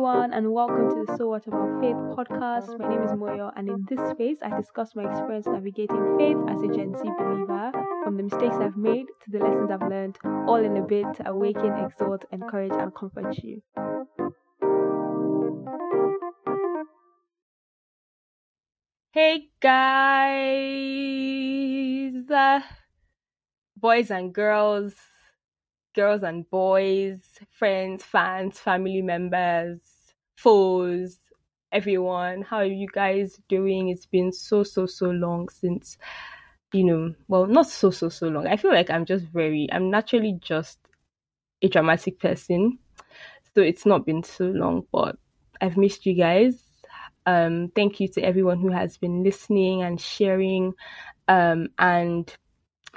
[0.00, 2.78] everyone, and welcome to the So What About Faith podcast.
[2.78, 6.62] My name is Moyo, and in this space, I discuss my experience navigating faith as
[6.62, 7.70] a Gen Z believer,
[8.02, 11.28] from the mistakes I've made to the lessons I've learned, all in a bit to
[11.28, 13.60] awaken, exhort, encourage, and comfort you.
[19.12, 20.64] Hey guys,
[23.76, 24.94] boys and girls,
[25.94, 27.20] girls and boys,
[27.50, 29.80] friends, fans, family members,
[30.36, 31.18] foes,
[31.72, 32.42] everyone.
[32.42, 33.88] How are you guys doing?
[33.88, 35.98] It's been so, so, so long since,
[36.72, 38.46] you know, well, not so, so, so long.
[38.46, 40.78] I feel like I'm just very, I'm naturally just
[41.62, 42.78] a dramatic person.
[43.54, 45.16] So it's not been so long, but
[45.60, 46.62] I've missed you guys.
[47.26, 50.72] Um, thank you to everyone who has been listening and sharing
[51.28, 52.32] um, and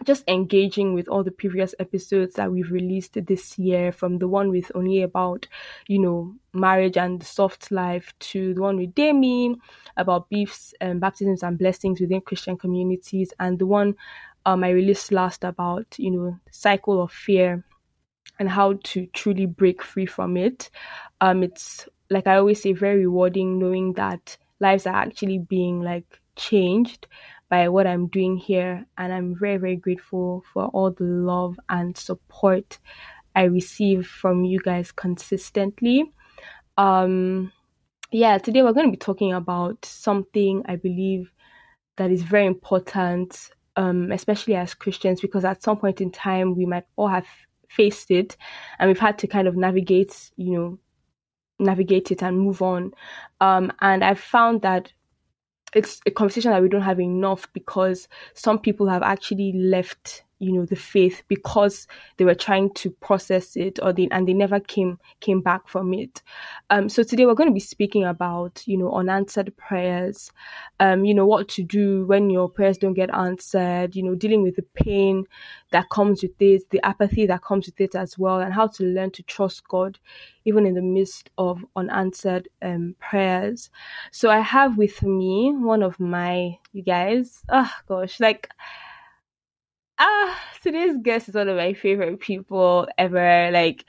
[0.05, 4.49] just engaging with all the previous episodes that we've released this year from the one
[4.49, 5.47] with only about
[5.87, 9.55] you know marriage and the soft life to the one with Demi
[9.97, 13.95] about beefs and baptisms and blessings within Christian communities and the one
[14.45, 17.63] um, I released last about you know cycle of fear
[18.39, 20.69] and how to truly break free from it.
[21.21, 26.19] Um it's like I always say very rewarding knowing that lives are actually being like
[26.35, 27.07] changed
[27.53, 28.83] by what I'm doing here.
[28.97, 32.79] And I'm very, very grateful for all the love and support
[33.35, 36.11] I receive from you guys consistently.
[36.79, 37.51] Um,
[38.11, 41.31] yeah, today we're going to be talking about something I believe
[41.97, 46.65] that is very important, um, especially as Christians, because at some point in time we
[46.65, 47.27] might all have
[47.69, 48.35] faced it
[48.79, 50.79] and we've had to kind of navigate, you know,
[51.59, 52.93] navigate it and move on.
[53.41, 54.91] Um, and I've found that
[55.75, 60.51] it's a conversation that we don't have enough because some people have actually left you
[60.51, 64.59] know the faith because they were trying to process it or they and they never
[64.59, 66.21] came came back from it.
[66.69, 70.31] Um so today we're going to be speaking about you know unanswered prayers.
[70.79, 74.43] Um you know what to do when your prayers don't get answered you know dealing
[74.43, 75.25] with the pain
[75.71, 78.83] that comes with it the apathy that comes with it as well and how to
[78.83, 79.97] learn to trust god
[80.45, 83.69] even in the midst of unanswered um prayers.
[84.11, 88.49] So i have with me one of my you guys oh gosh like
[90.03, 93.49] ah, today's guest is one of my favorite people ever.
[93.51, 93.85] Like,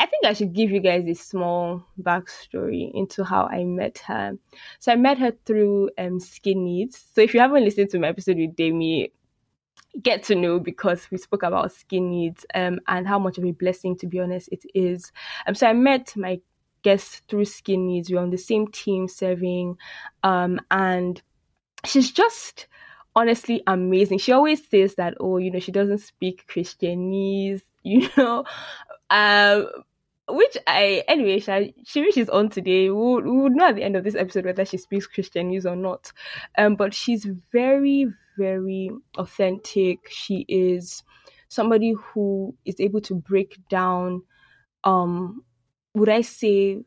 [0.00, 4.32] I think I should give you guys a small backstory into how I met her.
[4.78, 7.04] So I met her through um, Skin Needs.
[7.14, 9.12] So if you haven't listened to my episode with Demi,
[10.02, 13.52] get to know because we spoke about skin needs um, and how much of a
[13.52, 15.12] blessing, to be honest, it is.
[15.46, 16.40] Um, so I met my
[16.82, 18.08] guest through Skin Needs.
[18.08, 19.76] We we're on the same team serving,
[20.22, 21.20] um, and
[21.84, 22.68] she's just
[23.18, 24.18] honestly amazing.
[24.18, 28.44] She always says that, oh, you know, she doesn't speak Christianese, you know.
[29.10, 29.66] Um,
[30.28, 32.90] which I anyway, she, she reaches on today.
[32.90, 35.64] We would, we would know at the end of this episode whether she speaks Christianese
[35.64, 36.12] or not.
[36.56, 38.06] Um, but she's very,
[38.36, 39.98] very authentic.
[40.08, 41.02] She is
[41.48, 44.22] somebody who is able to break down
[44.84, 45.42] um
[45.94, 46.82] would I say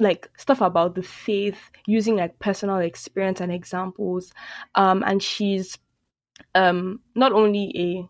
[0.00, 4.32] like stuff about the faith using like personal experience and examples
[4.74, 5.76] um and she's
[6.54, 8.08] um not only a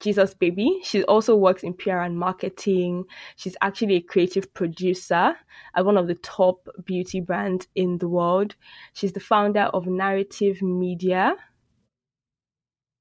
[0.00, 0.80] Jesus baby.
[0.82, 3.04] She also works in PR and marketing.
[3.36, 5.34] She's actually a creative producer
[5.74, 8.54] at one of the top beauty brands in the world.
[8.92, 11.34] She's the founder of Narrative Media,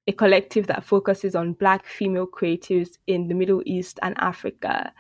[0.07, 4.94] a collective that focuses on Black female creatives in the Middle East and Africa.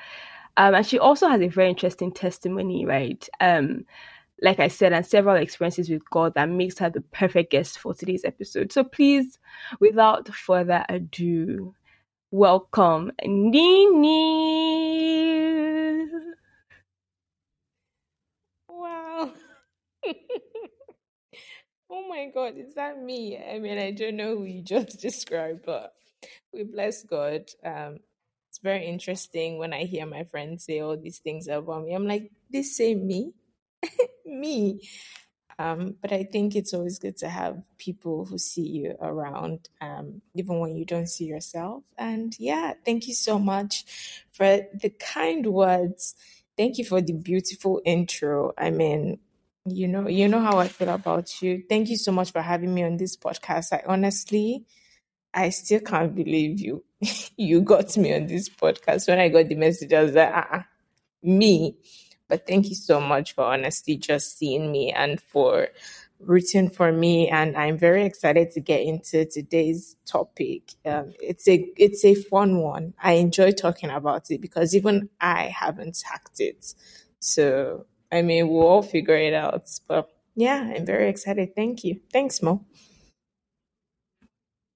[0.57, 3.27] Um, and she also has a very interesting testimony, right?
[3.41, 3.85] Um,
[4.41, 7.93] like I said, and several experiences with God that makes her the perfect guest for
[7.93, 8.71] today's episode.
[8.71, 9.39] So please,
[9.79, 11.73] without further ado,
[12.31, 14.35] welcome Nini.
[18.69, 19.33] Wow.
[21.89, 23.37] oh my God, is that me?
[23.37, 25.93] I mean, I don't know who you just described, but
[26.53, 27.45] we bless God.
[27.63, 27.99] Um,
[28.65, 31.93] very interesting when I hear my friends say all these things about me.
[31.93, 33.33] I'm like, this say me,
[34.25, 34.81] me.
[35.57, 40.21] Um, but I think it's always good to have people who see you around, um,
[40.33, 41.83] even when you don't see yourself.
[41.97, 43.85] And yeah, thank you so much
[44.33, 46.15] for the kind words.
[46.57, 48.51] Thank you for the beautiful intro.
[48.57, 49.19] I mean,
[49.65, 51.63] you know, you know how I feel about you.
[51.69, 53.73] Thank you so much for having me on this podcast.
[53.73, 54.65] I honestly,
[55.33, 56.84] I still can't believe you.
[57.37, 59.07] you got me on this podcast.
[59.07, 60.63] When I got the message, I was like, uh-uh,
[61.23, 61.77] me.
[62.27, 65.67] But thank you so much for honestly just seeing me and for
[66.19, 67.29] rooting for me.
[67.29, 70.73] And I'm very excited to get into today's topic.
[70.85, 72.93] Um, it's a it's a fun one.
[73.01, 76.73] I enjoy talking about it because even I haven't hacked it.
[77.19, 79.69] So, I mean, we'll all figure it out.
[79.87, 81.55] But yeah, I'm very excited.
[81.55, 81.99] Thank you.
[82.11, 82.65] Thanks, Mo.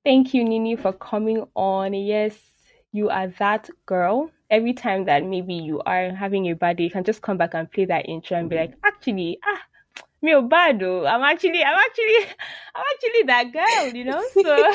[0.10, 1.94] Thank you, Nini, for coming on.
[1.94, 2.36] Yes,
[2.92, 4.32] you are that girl.
[4.50, 7.54] Every time that maybe you are having a bad day, you can just come back
[7.54, 9.62] and play that intro and be like, actually, ah,
[10.24, 11.06] me bad though.
[11.06, 12.26] I'm actually, I'm actually,
[12.76, 14.24] I'm actually that girl, you know.
[14.42, 14.74] So,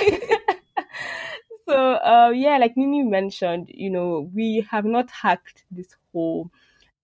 [1.68, 6.48] so uh, yeah, like Nini mentioned, you know, we have not hacked this whole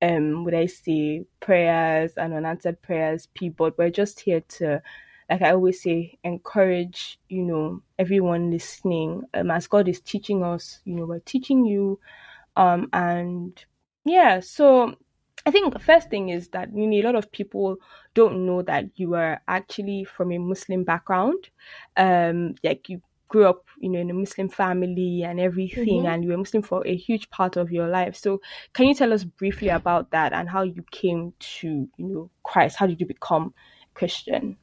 [0.02, 4.80] um would I say prayers and unanswered prayers people, we're just here to
[5.30, 9.22] like I always say, encourage, you know, everyone listening.
[9.32, 12.00] Um, as God is teaching us, you know, we're teaching you.
[12.56, 13.64] Um, and
[14.04, 14.96] yeah, so
[15.46, 17.76] I think the first thing is that you know, a lot of people
[18.14, 21.48] don't know that you are actually from a Muslim background.
[21.96, 26.06] Um, like you grew up, you know, in a Muslim family and everything, mm-hmm.
[26.06, 28.16] and you were Muslim for a huge part of your life.
[28.16, 28.40] So,
[28.72, 32.76] can you tell us briefly about that and how you came to, you know, Christ?
[32.76, 33.54] How did you become
[33.94, 34.56] Christian?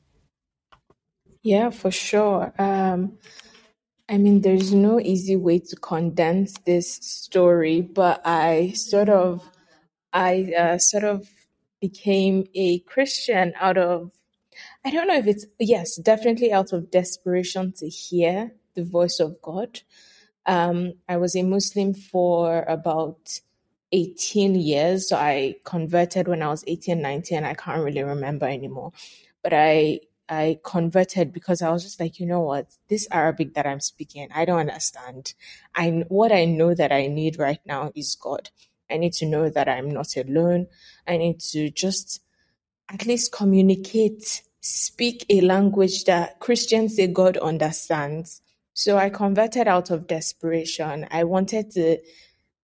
[1.43, 2.53] Yeah, for sure.
[2.59, 3.17] Um,
[4.09, 9.43] I mean, there's no easy way to condense this story, but I sort of,
[10.13, 11.29] I uh, sort of
[11.81, 14.11] became a Christian out of,
[14.85, 19.41] I don't know if it's, yes, definitely out of desperation to hear the voice of
[19.41, 19.81] God.
[20.45, 23.41] Um, I was a Muslim for about
[23.91, 25.09] 18 years.
[25.09, 27.43] So I converted when I was 18, 19.
[27.43, 28.93] I can't really remember anymore.
[29.43, 33.65] But I I converted because I was just like, you know what, this Arabic that
[33.65, 35.33] I'm speaking, I don't understand.
[35.75, 38.49] I what I know that I need right now is God.
[38.89, 40.67] I need to know that I'm not alone.
[41.07, 42.21] I need to just
[42.89, 48.41] at least communicate, speak a language that Christians say God understands.
[48.73, 51.07] So I converted out of desperation.
[51.11, 51.97] I wanted to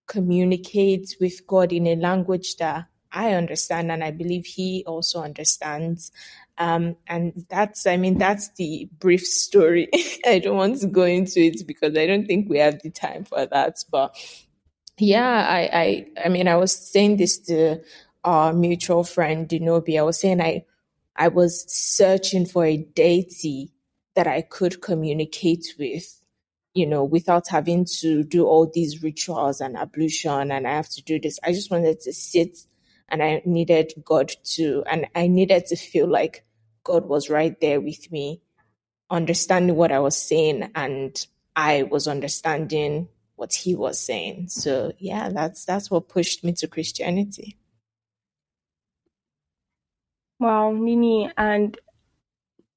[0.08, 6.12] communicate with God in a language that I understand and I believe He also understands.
[6.58, 9.90] Um, and that's, I mean, that's the brief story.
[10.26, 13.24] I don't want to go into it because I don't think we have the time
[13.24, 13.78] for that.
[13.92, 14.16] But
[14.98, 17.82] yeah, I, I, I mean, I was saying this to
[18.24, 19.98] our mutual friend, Dinobi.
[19.98, 20.66] I was saying I,
[21.16, 23.72] I was searching for a deity
[24.16, 26.22] that I could communicate with,
[26.74, 31.02] you know, without having to do all these rituals and ablution and I have to
[31.02, 31.40] do this.
[31.44, 32.60] I just wanted to sit
[33.10, 36.46] and I needed God to, and I needed to feel like
[36.84, 38.42] God was right there with me,
[39.10, 44.50] understanding what I was saying, and I was understanding what He was saying.
[44.50, 47.58] So yeah, that's that's what pushed me to Christianity.
[50.40, 51.78] Wow, Nini, and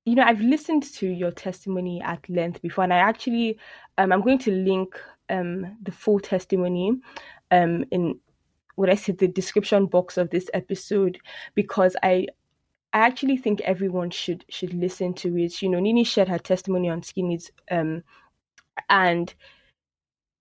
[0.04, 3.58] you know, I've listened to your testimony at length before, and I actually,
[3.98, 6.92] um, I'm going to link um the full testimony,
[7.50, 8.20] um, in
[8.76, 11.18] what I said the description box of this episode
[11.54, 12.28] because I
[12.92, 15.60] I actually think everyone should should listen to it.
[15.60, 18.02] You know, Nini shared her testimony on Skinny's um
[18.88, 19.34] and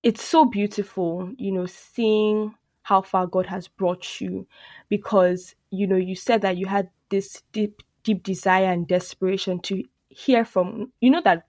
[0.04, 2.54] it's so beautiful, you know, seeing
[2.84, 4.48] how far God has brought you
[4.90, 9.84] because you know you said that you had this deep deep desire and desperation to
[10.10, 11.46] hear from you know that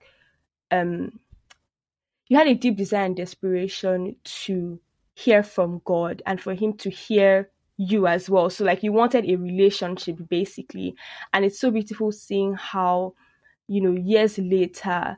[0.71, 1.19] um
[2.27, 4.79] you had a deep desire and desperation to
[5.17, 8.51] hear from God and for Him to hear you as well.
[8.51, 10.95] So, like, you wanted a relationship basically.
[11.33, 13.15] And it's so beautiful seeing how,
[13.67, 15.17] you know, years later,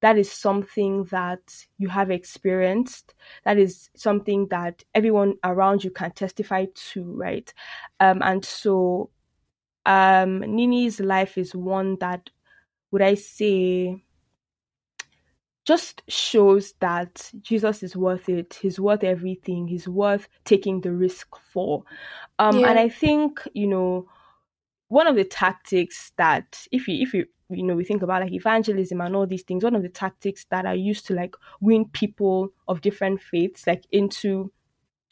[0.00, 1.40] that is something that
[1.78, 3.14] you have experienced.
[3.44, 7.52] That is something that everyone around you can testify to, right?
[8.00, 9.10] Um, and so,
[9.84, 12.30] um, Nini's life is one that,
[12.90, 14.02] would I say,
[15.66, 18.58] just shows that Jesus is worth it.
[18.62, 19.66] He's worth everything.
[19.66, 21.82] He's worth taking the risk for.
[22.38, 22.70] Um, yeah.
[22.70, 24.08] And I think you know
[24.88, 28.32] one of the tactics that if you if you you know we think about like
[28.32, 31.86] evangelism and all these things, one of the tactics that are used to like win
[31.86, 34.52] people of different faiths like into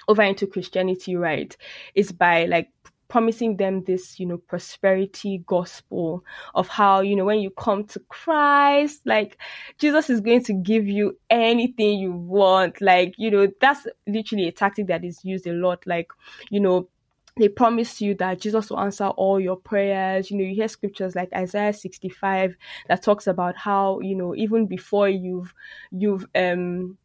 [0.06, 1.56] over into Christianity, right,
[1.94, 2.68] is by like
[3.08, 8.00] promising them this, you know, prosperity gospel of how, you know, when you come to
[8.08, 9.38] Christ, like
[9.78, 12.80] Jesus is going to give you anything you want.
[12.80, 15.87] Like, you know, that's literally a tactic that is used a lot.
[15.87, 16.08] Like,
[16.50, 16.88] you know,
[17.37, 20.30] they promise you that Jesus will answer all your prayers.
[20.30, 22.56] You know, you hear scriptures like Isaiah 65
[22.88, 25.52] that talks about how, you know, even before you've
[25.90, 26.96] you've um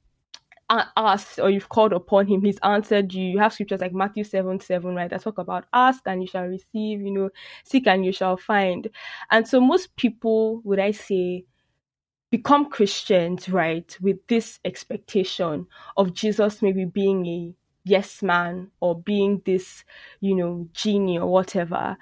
[0.69, 3.23] asked or you've called upon him, he's answered you.
[3.25, 5.09] You have scriptures like Matthew 7 7, right?
[5.09, 7.29] That talk about ask and you shall receive, you know,
[7.63, 8.89] seek and you shall find.
[9.31, 11.45] And so most people, would I say,
[12.31, 15.65] become Christians, right, with this expectation
[15.97, 17.53] of Jesus maybe being a
[17.85, 19.83] yes man or being this,
[20.21, 21.97] you know, genie or whatever.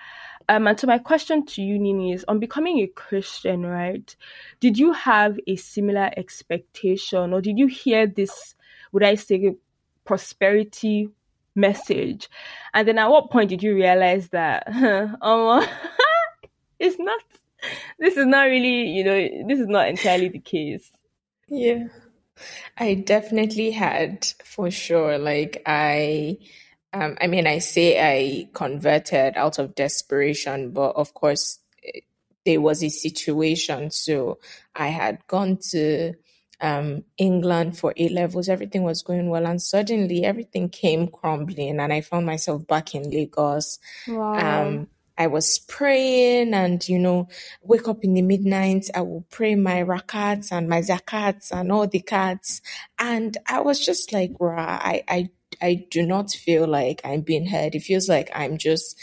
[0.49, 4.15] Um, and so my question to you, Nini, is on becoming a Christian, right?
[4.59, 8.55] Did you have a similar expectation or did you hear this,
[8.91, 9.55] would I say,
[10.05, 11.09] prosperity
[11.55, 12.29] message?
[12.73, 14.67] And then at what point did you realize that,
[15.21, 15.67] um,
[16.79, 17.21] it's not,
[17.99, 20.91] this is not really, you know, this is not entirely the case?
[21.47, 21.87] Yeah.
[22.77, 25.17] I definitely had for sure.
[25.17, 26.37] Like I
[26.93, 32.05] um, I mean, I say I converted out of desperation, but of course, it,
[32.45, 33.91] there was a situation.
[33.91, 34.39] So
[34.75, 36.13] I had gone to
[36.61, 41.93] um, England for A levels, everything was going well, and suddenly everything came crumbling, and
[41.93, 43.79] I found myself back in Lagos.
[44.07, 44.67] Wow.
[44.67, 44.87] Um,
[45.17, 47.27] I was praying and, you know,
[47.63, 48.89] wake up in the midnight.
[48.93, 52.61] I will pray my rakats and my zakats and all the cards.
[52.99, 57.47] And I was just like, rah, I, I, I do not feel like I'm being
[57.47, 57.73] heard.
[57.73, 58.99] It feels like I'm just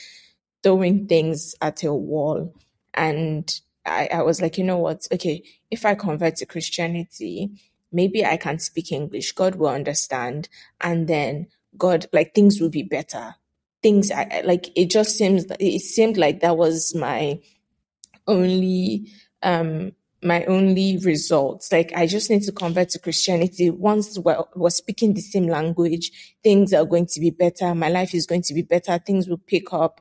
[0.63, 2.55] throwing things at a wall.
[2.95, 5.07] And I, I was like, you know what?
[5.13, 7.51] Okay, if I convert to Christianity,
[7.93, 9.33] maybe I can speak English.
[9.33, 10.49] God will understand.
[10.81, 13.35] And then God, like things will be better
[13.85, 17.39] things I, like it just seems it seemed like that was my
[18.27, 19.13] only
[19.43, 24.71] um my only results like i just need to convert to christianity once we're, we're
[24.71, 28.55] speaking the same language things are going to be better my life is going to
[28.55, 30.01] be better things will pick up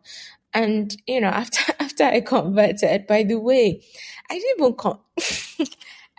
[0.54, 3.82] and you know after after i converted by the way
[4.30, 5.00] i didn't even come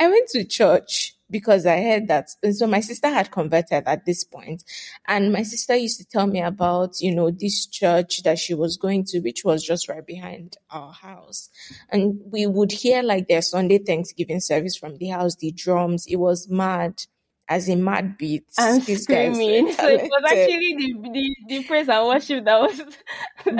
[0.01, 2.29] i went to church because I heard that.
[2.53, 4.63] So my sister had converted at this point,
[5.09, 8.77] and my sister used to tell me about, you know, this church that she was
[8.77, 11.49] going to, which was just right behind our house.
[11.91, 16.07] And we would hear like their Sunday Thanksgiving service from the house, the drums.
[16.07, 17.03] It was mad
[17.49, 18.59] as a mad beats.
[18.59, 19.73] I'm screaming.
[19.75, 22.81] So it was actually the, the, the praise and worship that was.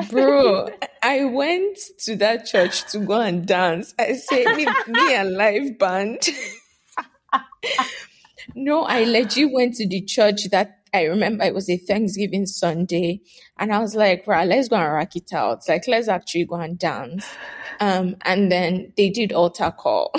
[0.11, 0.69] Bro,
[1.03, 3.95] I went to that church to go and dance.
[3.99, 6.29] I said, me, me and live band
[8.55, 13.21] no, I legit went to the church that I remember it was a Thanksgiving Sunday,
[13.59, 15.69] and I was like, right, let's go and rock it out.
[15.69, 17.27] Like, let's actually go and dance.
[17.81, 20.13] Um, and then they did altar call.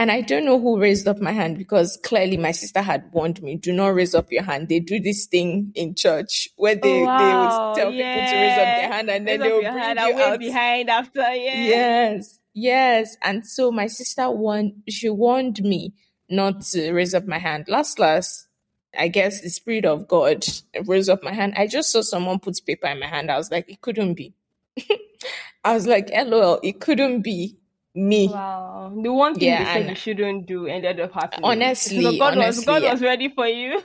[0.00, 3.42] And I don't know who raised up my hand because clearly my sister had warned
[3.42, 4.70] me, do not raise up your hand.
[4.70, 8.14] They do this thing in church where they, wow, they would tell yeah.
[8.14, 10.38] people to raise up their hand and then they will bring hand, you out.
[10.38, 11.64] behind after, yeah.
[11.64, 13.18] Yes, yes.
[13.22, 15.92] And so my sister warned, she warned me
[16.30, 17.66] not to raise up my hand.
[17.68, 18.46] Last, last,
[18.98, 20.46] I guess the spirit of God
[20.86, 21.52] raised up my hand.
[21.58, 23.30] I just saw someone put paper in my hand.
[23.30, 24.32] I was like, it couldn't be.
[25.62, 27.59] I was like, lol, it couldn't be
[27.94, 28.28] me.
[28.28, 28.92] Wow.
[29.02, 31.44] The one thing yeah, they said you shouldn't do ended up happening.
[31.44, 32.92] Honestly, so God honestly, was God yeah.
[32.92, 33.82] was ready for you.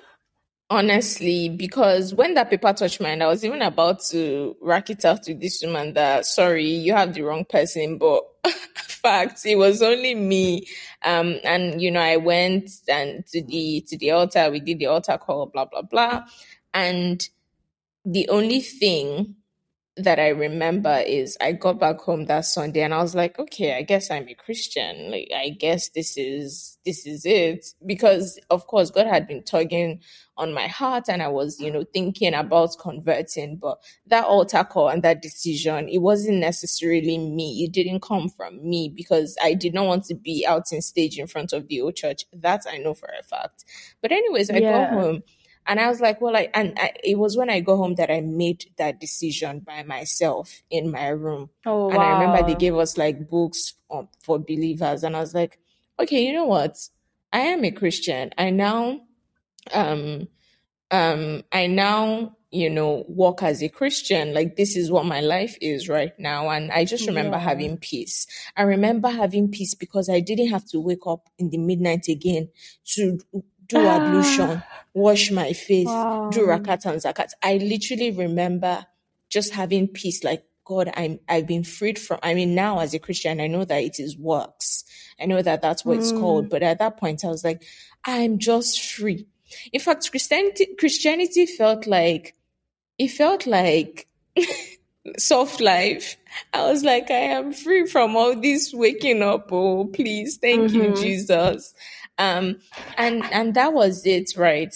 [0.70, 5.22] Honestly, because when that paper touched mine, I was even about to rack it out
[5.24, 8.24] to this woman that sorry, you have the wrong person, but
[9.06, 10.68] fact, it was only me.
[11.04, 14.88] Um, and you know, I went and to the to the altar, we did the
[14.88, 16.24] altar call, blah blah blah.
[16.74, 17.28] And
[18.04, 19.36] the only thing
[19.98, 23.78] that I remember is I got back home that Sunday and I was like, okay,
[23.78, 25.10] I guess I'm a Christian.
[25.10, 27.66] Like, I guess this is, this is it.
[27.86, 30.02] Because of course, God had been tugging
[30.36, 33.56] on my heart and I was, you know, thinking about converting.
[33.56, 37.64] But that altar call and that decision, it wasn't necessarily me.
[37.64, 41.18] It didn't come from me because I did not want to be out in stage
[41.18, 42.26] in front of the old church.
[42.34, 43.64] That I know for a fact.
[44.02, 44.90] But anyways, I yeah.
[44.90, 45.24] got home
[45.68, 48.12] and I was like, well, I, and I, it was when I got home that
[48.12, 51.50] I made that decision by myself in my room.
[51.66, 52.04] Oh, and wow.
[52.04, 55.04] I remember they gave us like books um, for believers.
[55.04, 55.60] And I was like,
[56.00, 56.78] okay, you know what?
[57.34, 58.32] I am a Christian.
[58.38, 59.02] I now,
[59.74, 60.28] um,
[60.92, 64.36] um, I now, you know, walk as a Christian.
[64.36, 66.48] Like this is what my life is right now.
[66.50, 67.44] And I just remember yeah.
[67.44, 68.28] having peace.
[68.56, 72.50] I remember having peace because I didn't have to wake up in the midnight again
[72.94, 73.20] to
[73.68, 74.00] do ah.
[74.00, 76.30] ablution, wash my face, wow.
[76.32, 77.32] do rakat and zakat.
[77.44, 78.86] I literally remember
[79.30, 82.20] just having peace, like God, I'm I've been freed from.
[82.24, 84.84] I mean, now as a Christian, I know that it is works.
[85.20, 86.02] I know that that's what mm.
[86.02, 86.50] it's called.
[86.50, 87.64] But at that point, I was like,
[88.04, 89.28] I'm just free.
[89.72, 92.36] In fact, Christianity Christianity felt like
[92.98, 94.08] it felt like
[95.18, 96.18] soft life.
[96.54, 99.50] I was like, I am free from all this waking up.
[99.52, 100.82] Oh, please, thank mm-hmm.
[100.82, 101.74] you, Jesus.
[102.18, 102.58] Um,
[102.98, 104.74] and, and that was it, right?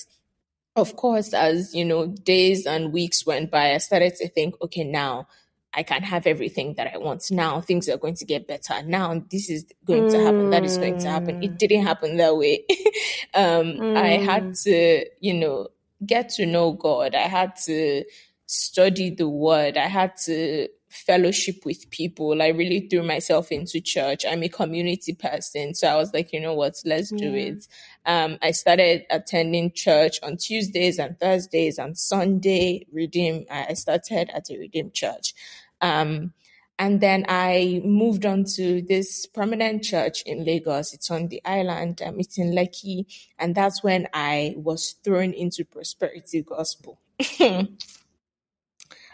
[0.75, 4.83] Of course, as you know, days and weeks went by, I started to think, okay,
[4.83, 5.27] now
[5.73, 7.29] I can have everything that I want.
[7.31, 8.81] Now things are going to get better.
[8.83, 10.11] Now this is going mm.
[10.11, 10.49] to happen.
[10.49, 11.43] That is going to happen.
[11.43, 11.57] It mm.
[11.57, 12.65] didn't happen that way.
[13.33, 13.97] um, mm.
[13.97, 14.63] I had mm.
[14.63, 15.67] to, you know,
[16.05, 17.13] get to know God.
[17.13, 18.03] I had to
[18.47, 19.77] study the word.
[19.77, 22.41] I had to fellowship with people.
[22.41, 24.25] I really threw myself into church.
[24.27, 25.73] I'm a community person.
[25.75, 27.67] So I was like, you know what, let's do it.
[28.05, 33.45] Um, I started attending church on Tuesdays and Thursdays and Sunday, Redeem.
[33.49, 35.33] I started at a Redeem church.
[35.81, 36.33] Um,
[36.79, 40.93] and then I moved on to this prominent church in Lagos.
[40.93, 42.01] It's on the island.
[42.01, 43.05] Um, it's in Lekki.
[43.37, 47.01] And that's when I was thrown into prosperity gospel.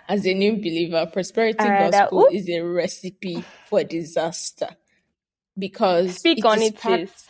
[0.08, 4.70] As a new believer, prosperity uh, gospel is a recipe for disaster
[5.58, 7.24] because speak it on it, packed,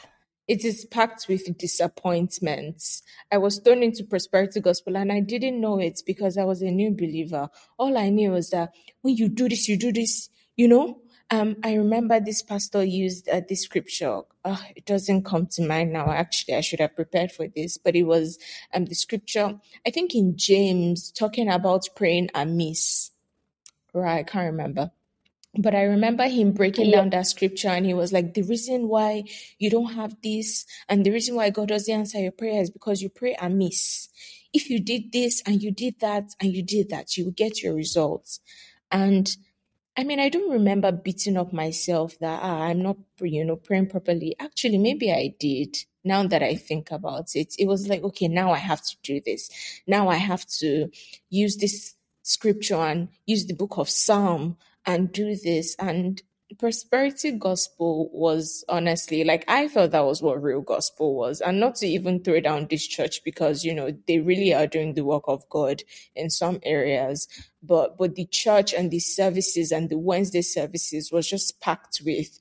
[0.48, 3.02] it is packed with disappointments.
[3.32, 6.72] I was thrown into prosperity gospel and I didn't know it because I was a
[6.72, 7.50] new believer.
[7.78, 11.00] All I knew was that when you do this, you do this, you know.
[11.32, 14.22] Um, I remember this pastor used uh, this scripture.
[14.44, 16.12] Oh, it doesn't come to mind now.
[16.12, 18.38] Actually, I should have prepared for this, but it was
[18.74, 23.12] um, the scripture, I think in James, talking about praying amiss.
[23.94, 24.92] Right, I can't remember.
[25.58, 26.98] But I remember him breaking yeah.
[26.98, 29.24] down that scripture and he was like, the reason why
[29.58, 33.02] you don't have this and the reason why God doesn't answer your prayer is because
[33.02, 34.10] you pray amiss.
[34.54, 37.64] If you did this and you did that and you did that, you will get
[37.64, 38.42] your results.
[38.92, 39.36] And
[39.98, 43.88] I mean, I don't remember beating up myself that ah, I'm not, you know, praying
[43.88, 44.36] properly.
[44.40, 45.78] Actually, maybe I did.
[46.04, 49.22] Now that I think about it, it was like, okay, now I have to do
[49.26, 49.50] this.
[49.88, 50.92] Now I have to
[51.30, 55.76] use this scripture and use the book of Psalm and do this.
[55.80, 56.22] And
[56.60, 61.42] prosperity gospel was honestly like I felt that was what real gospel was.
[61.42, 64.94] And not to even throw down this church because, you know, they really are doing
[64.94, 65.84] the work of God
[66.16, 67.28] in some areas.
[67.64, 72.40] But but the church and the services and the Wednesday services was just packed with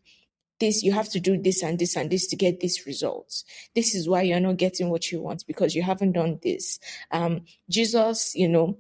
[0.60, 3.44] this you have to do this and this and this to get these results
[3.74, 6.78] this is why you're not getting what you want because you haven't done this
[7.10, 8.76] um jesus you know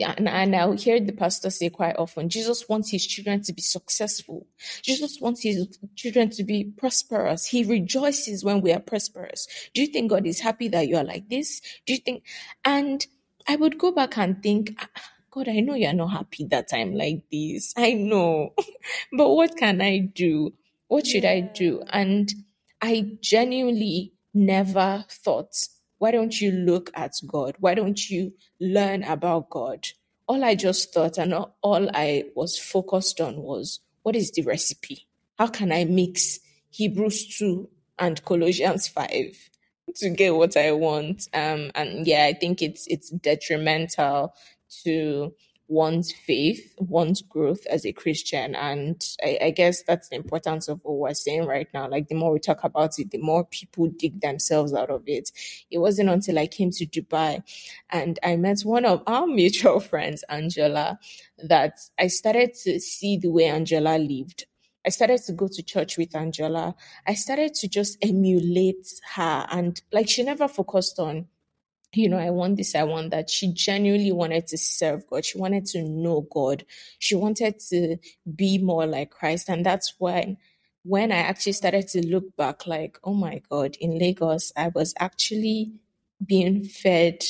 [0.00, 3.62] and, and I hear the pastor say quite often, Jesus wants his children to be
[3.62, 4.46] successful.
[4.82, 7.46] Jesus wants his children to be prosperous.
[7.46, 9.46] He rejoices when we are prosperous.
[9.74, 11.60] Do you think God is happy that you are like this?
[11.86, 12.24] Do you think?
[12.64, 13.06] And
[13.46, 14.88] I would go back and think, ah,
[15.30, 17.72] God, I know you're not happy that I'm like this.
[17.76, 18.54] I know.
[19.12, 20.52] but what can I do?
[20.88, 21.82] What should I do?
[21.90, 22.32] And
[22.80, 25.54] I genuinely never thought
[26.02, 27.54] why don't you look at God?
[27.60, 29.86] Why don't you learn about God?
[30.26, 35.06] All I just thought and all I was focused on was what is the recipe?
[35.38, 37.68] How can I mix Hebrews 2
[38.00, 39.50] and Colossians 5
[39.94, 41.28] to get what I want?
[41.32, 44.34] Um, and yeah, I think it's it's detrimental
[44.82, 45.32] to
[45.72, 48.54] one's faith, one's growth as a Christian.
[48.54, 51.88] And I, I, guess that's the importance of what we're saying right now.
[51.88, 55.30] Like the more we talk about it, the more people dig themselves out of it.
[55.70, 57.42] It wasn't until I came to Dubai
[57.88, 60.98] and I met one of our mutual friends, Angela,
[61.38, 64.44] that I started to see the way Angela lived.
[64.84, 66.74] I started to go to church with Angela.
[67.06, 71.28] I started to just emulate her and like she never focused on
[71.94, 73.28] you know, I want this, I want that.
[73.28, 75.24] She genuinely wanted to serve God.
[75.24, 76.64] She wanted to know God.
[76.98, 77.98] She wanted to
[78.34, 79.48] be more like Christ.
[79.48, 80.38] And that's when,
[80.84, 84.94] when I actually started to look back, like, oh my God, in Lagos, I was
[84.98, 85.72] actually
[86.24, 87.24] being fed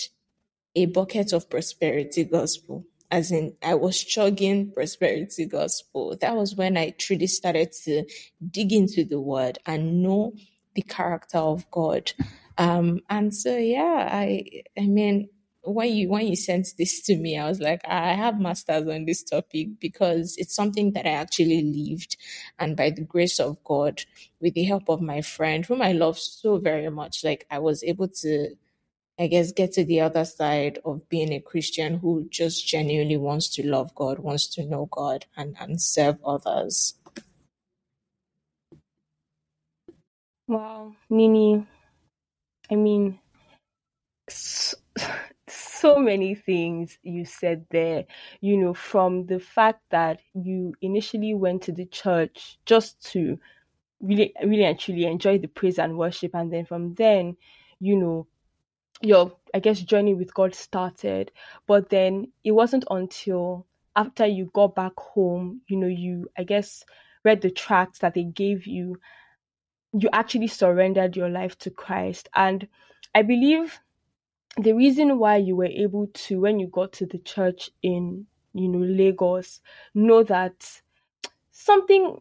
[0.74, 2.86] a bucket of prosperity gospel.
[3.10, 6.16] As in, I was chugging prosperity gospel.
[6.20, 8.04] That was when I truly started to
[8.50, 10.34] dig into the word and know
[10.74, 12.12] the character of God.
[12.58, 15.28] Um, and so yeah, I I mean
[15.64, 19.06] when you when you sent this to me, I was like, I have masters on
[19.06, 22.16] this topic because it's something that I actually lived,
[22.58, 24.04] and by the grace of God,
[24.40, 27.82] with the help of my friend, whom I love so very much, like I was
[27.84, 28.54] able to,
[29.18, 33.48] I guess, get to the other side of being a Christian who just genuinely wants
[33.56, 36.94] to love God, wants to know God, and and serve others.
[40.48, 41.66] Wow, Nini,
[42.72, 43.18] I mean,
[44.30, 44.78] so,
[45.46, 48.06] so many things you said there,
[48.40, 53.38] you know, from the fact that you initially went to the church just to
[54.00, 56.34] really, really and truly enjoy the praise and worship.
[56.34, 57.36] And then from then,
[57.78, 58.26] you know,
[59.02, 61.30] your, I guess, journey with God started.
[61.66, 66.86] But then it wasn't until after you got back home, you know, you, I guess,
[67.22, 68.96] read the tracts that they gave you
[69.92, 72.28] you actually surrendered your life to Christ.
[72.34, 72.66] And
[73.14, 73.80] I believe
[74.56, 78.68] the reason why you were able to, when you got to the church in, you
[78.68, 79.60] know, Lagos,
[79.94, 80.80] know that
[81.50, 82.18] something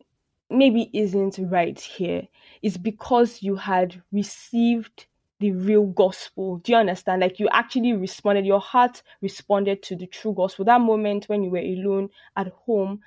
[0.50, 2.28] maybe isn't right here
[2.62, 5.08] is because you had received
[5.40, 6.58] the real gospel.
[6.58, 7.22] Do you understand?
[7.22, 10.66] Like you actually responded, your heart responded to the true gospel.
[10.66, 13.02] That moment when you were alone at home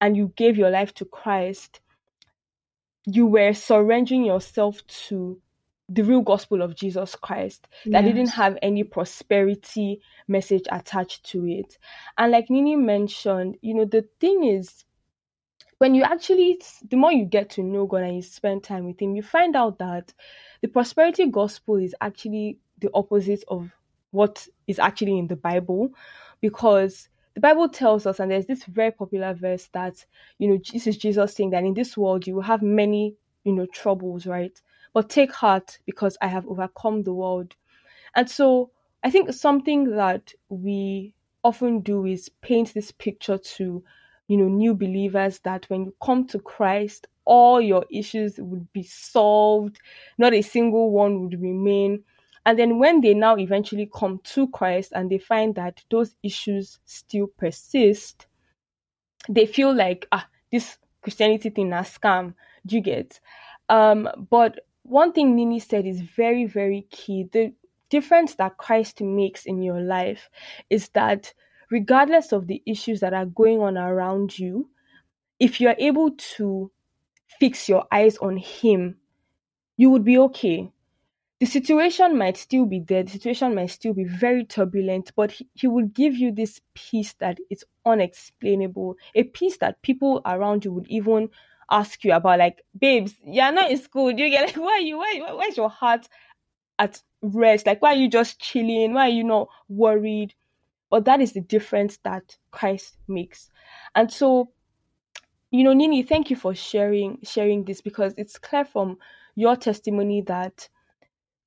[0.00, 1.80] and you gave your life to Christ,
[3.06, 5.40] you were surrendering yourself to
[5.88, 8.04] the real gospel of Jesus Christ that yes.
[8.04, 11.76] didn't have any prosperity message attached to it.
[12.16, 14.84] And like Nini mentioned, you know, the thing is,
[15.78, 19.00] when you actually, the more you get to know God and you spend time with
[19.00, 20.14] Him, you find out that
[20.62, 23.70] the prosperity gospel is actually the opposite of
[24.10, 25.90] what is actually in the Bible
[26.40, 30.04] because the Bible tells us, and there's this very popular verse that,
[30.38, 33.52] you know, this is Jesus saying that in this world you will have many, you
[33.52, 34.60] know, troubles, right?
[34.92, 37.56] But take heart because I have overcome the world.
[38.14, 38.70] And so
[39.02, 43.82] I think something that we often do is paint this picture to,
[44.28, 48.84] you know, new believers that when you come to Christ, all your issues would be
[48.84, 49.80] solved,
[50.18, 52.04] not a single one would remain.
[52.46, 56.78] And then when they now eventually come to Christ and they find that those issues
[56.84, 58.26] still persist,
[59.28, 62.34] they feel like, ah, this Christianity thing is a scam.
[62.66, 63.20] Do you get?
[63.68, 67.28] Um, but one thing Nini said is very, very key.
[67.32, 67.52] The
[67.88, 70.28] difference that Christ makes in your life
[70.68, 71.32] is that
[71.70, 74.68] regardless of the issues that are going on around you,
[75.40, 76.70] if you're able to
[77.40, 78.96] fix your eyes on Him,
[79.76, 80.70] you would be okay.
[81.44, 85.46] The situation might still be there, the situation might still be very turbulent, but He,
[85.52, 90.72] he will give you this peace that is unexplainable, a peace that people around you
[90.72, 91.28] would even
[91.70, 94.10] ask you about like babes you're not in school.
[94.14, 96.08] Do you get like why are you why where's your heart
[96.78, 97.66] at rest?
[97.66, 98.94] Like why are you just chilling?
[98.94, 100.32] Why are you not worried?
[100.88, 103.50] But that is the difference that christ makes.
[103.94, 104.48] And so
[105.50, 108.96] you know nini thank you for sharing sharing this because it's clear from
[109.34, 110.70] your testimony that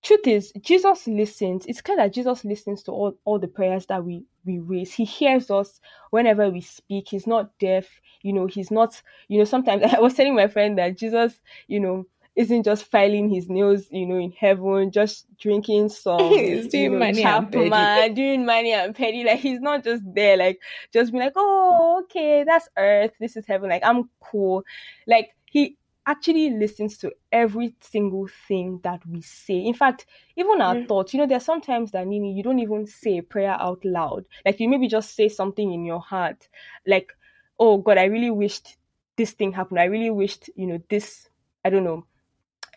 [0.04, 4.04] truth is jesus listens it's clear that jesus listens to all, all the prayers that
[4.04, 5.80] we we raise he hears us
[6.12, 7.88] whenever we speak he's not deaf
[8.22, 11.80] you know he's not you know sometimes i was telling my friend that jesus you
[11.80, 12.06] know
[12.38, 16.90] isn't just filing his nails, you know, in heaven, just drinking some, he's doing you
[16.92, 19.24] know, money Chapman, and doing money and petty.
[19.24, 20.60] Like he's not just there, like
[20.94, 23.70] just be like, oh, okay, that's earth, this is heaven.
[23.70, 24.64] Like I'm cool.
[25.08, 29.60] Like he actually listens to every single thing that we say.
[29.60, 30.88] In fact, even our mm.
[30.88, 33.84] thoughts, you know, there there's sometimes that Nini, you don't even say a prayer out
[33.86, 34.26] loud.
[34.46, 36.48] Like you maybe just say something in your heart,
[36.88, 37.12] like,
[37.60, 38.78] oh God, I really wished
[39.18, 39.80] this thing happened.
[39.80, 41.28] I really wished, you know, this,
[41.64, 42.06] I don't know,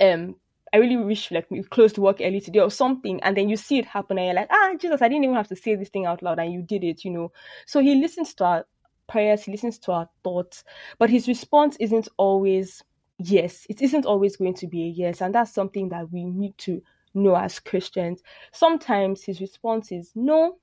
[0.01, 0.35] um,
[0.73, 3.79] I really wish like we closed work early today or something, and then you see
[3.79, 6.07] it happen, and you're like, ah, Jesus, I didn't even have to say this thing
[6.07, 7.33] out loud, and you did it, you know.
[7.67, 8.67] So he listens to our
[9.09, 10.65] prayers, he listens to our thoughts,
[10.99, 12.83] but his response isn't always
[13.21, 15.21] yes, it isn't always going to be a yes.
[15.21, 16.83] And that's something that we need to
[17.15, 18.23] know as Christians.
[18.53, 20.59] Sometimes his response is no,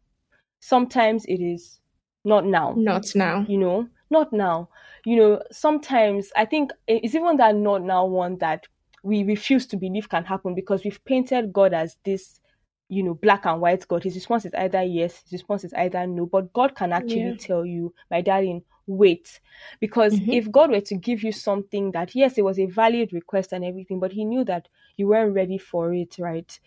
[0.59, 1.79] sometimes it is
[2.23, 2.73] not now.
[2.77, 3.45] Not now.
[3.47, 4.69] You know, not now.
[5.05, 8.67] You know, sometimes I think it's even that not now one that
[9.03, 12.41] we refuse to believe can happen because we've painted God as this
[12.89, 14.03] you know, black and white God.
[14.03, 16.25] His response is either yes, his response is either no.
[16.25, 17.35] But God can actually yeah.
[17.37, 19.39] tell you, my darling, wait.
[19.79, 20.31] Because mm-hmm.
[20.31, 23.63] if God were to give you something that, yes, it was a valid request and
[23.63, 26.59] everything, but he knew that you weren't ready for it, right?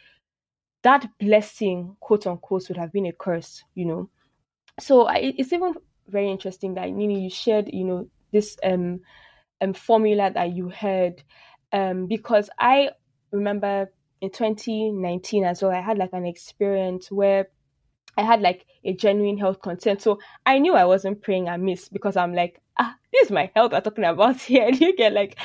[0.82, 4.10] That blessing, quote unquote, would have been a curse, you know.
[4.78, 5.74] So I, it's even
[6.08, 9.00] very interesting that Nini, you shared, you know, this um
[9.60, 11.22] um formula that you heard,
[11.72, 12.90] um, because I
[13.30, 17.48] remember in 2019 as well, I had like an experience where
[18.16, 19.98] I had like a genuine health concern.
[19.98, 23.72] So I knew I wasn't praying amiss because I'm like, ah, this is my health
[23.72, 24.66] we're talking about here.
[24.66, 25.38] And you get like,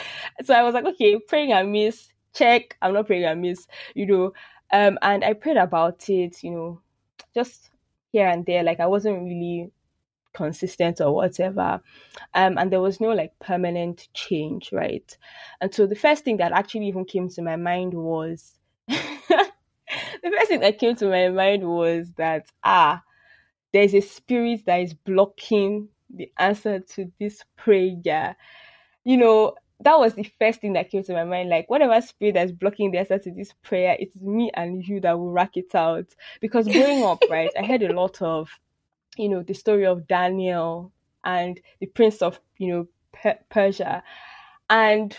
[0.43, 2.78] so I was like, okay, praying amiss, check.
[2.82, 4.34] I'm not praying amiss, you know.
[4.71, 6.82] Um, and I prayed about it, you know,
[7.34, 7.69] just
[8.12, 8.63] here and there.
[8.63, 9.71] Like I wasn't really
[10.34, 11.82] consistent or whatever.
[12.34, 15.17] Um, and there was no like permanent change, right?
[15.62, 18.60] And so the first thing that actually even came to my mind was
[20.25, 23.03] the first thing that came to my mind was that ah,
[23.73, 28.35] there's a spirit that is blocking the answer to this prayer.
[29.03, 31.49] You know, that was the first thing that came to my mind.
[31.49, 35.19] Like, whatever spirit that's blocking the answer to this prayer, it's me and you that
[35.19, 36.07] will rack it out.
[36.41, 38.49] Because growing up, right, I heard a lot of,
[39.17, 40.91] you know, the story of Daniel
[41.23, 44.03] and the prince of, you know, per- Persia.
[44.69, 45.15] And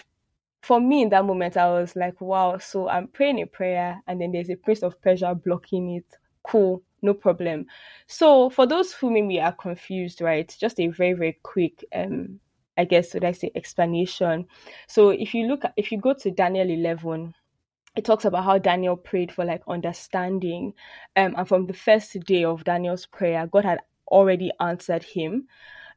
[0.66, 4.20] for me in that moment, I was like, wow, so I'm praying a prayer and
[4.20, 6.06] then there's a prince of Persia blocking it.
[6.42, 7.66] Cool, no problem.
[8.06, 12.40] So for those who maybe are confused, right, just a very, very quick um
[12.78, 14.46] I guess would I say explanation.
[14.86, 17.34] So if you look if you go to Daniel eleven,
[17.96, 20.74] it talks about how Daniel prayed for like understanding.
[21.16, 25.46] Um, and from the first day of Daniel's prayer, God had already answered him,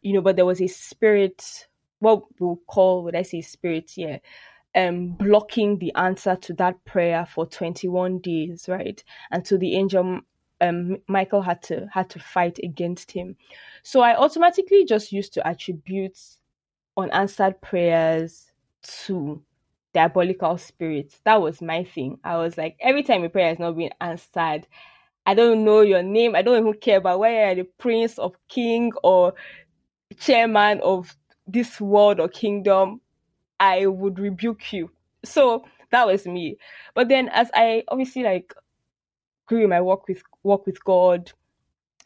[0.01, 1.67] you know, but there was a spirit,
[1.99, 4.19] what we'll call, would I say spirit, yeah,
[4.75, 9.03] um, blocking the answer to that prayer for 21 days, right?
[9.31, 10.21] And so the angel
[10.61, 13.35] um, Michael had to had to fight against him.
[13.83, 16.17] So I automatically just used to attribute
[16.97, 18.51] unanswered prayers
[19.05, 19.41] to
[19.93, 21.19] diabolical spirits.
[21.23, 22.19] That was my thing.
[22.23, 24.67] I was like, every time a prayer is not being answered,
[25.25, 26.35] I don't know your name.
[26.35, 29.33] I don't even care about whether you're the prince of king or
[30.19, 31.15] chairman of
[31.47, 33.01] this world or kingdom.
[33.59, 34.91] I would rebuke you.
[35.23, 36.57] So that was me.
[36.93, 38.53] But then as I obviously like
[39.45, 41.31] grew in my work with work with God,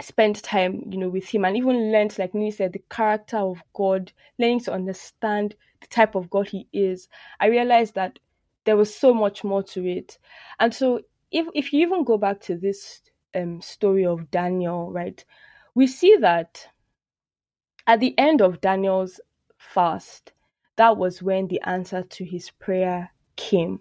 [0.02, 3.64] spent time, you know, with him and even learned, like Nini said, the character of
[3.74, 7.08] God, learning to understand the type of God he is,
[7.40, 8.20] I realized that
[8.66, 10.18] there was so much more to it.
[10.60, 13.02] And so if if you even go back to this
[13.36, 15.24] um, story of Daniel, right,
[15.76, 16.68] we see that
[17.88, 19.20] at the end of Daniel's
[19.58, 20.32] fast,
[20.76, 23.80] that was when the answer to his prayer came.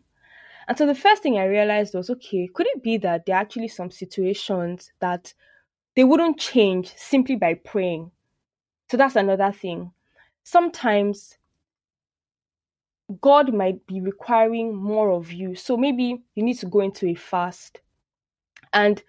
[0.68, 3.40] And so the first thing I realized was okay, could it be that there are
[3.40, 5.35] actually some situations that
[5.96, 8.11] they wouldn't change simply by praying?
[8.90, 9.90] So that's another thing.
[10.44, 11.38] Sometimes
[13.20, 15.55] God might be requiring more of you.
[15.55, 17.81] So maybe you need to go into a fast.
[18.72, 19.02] And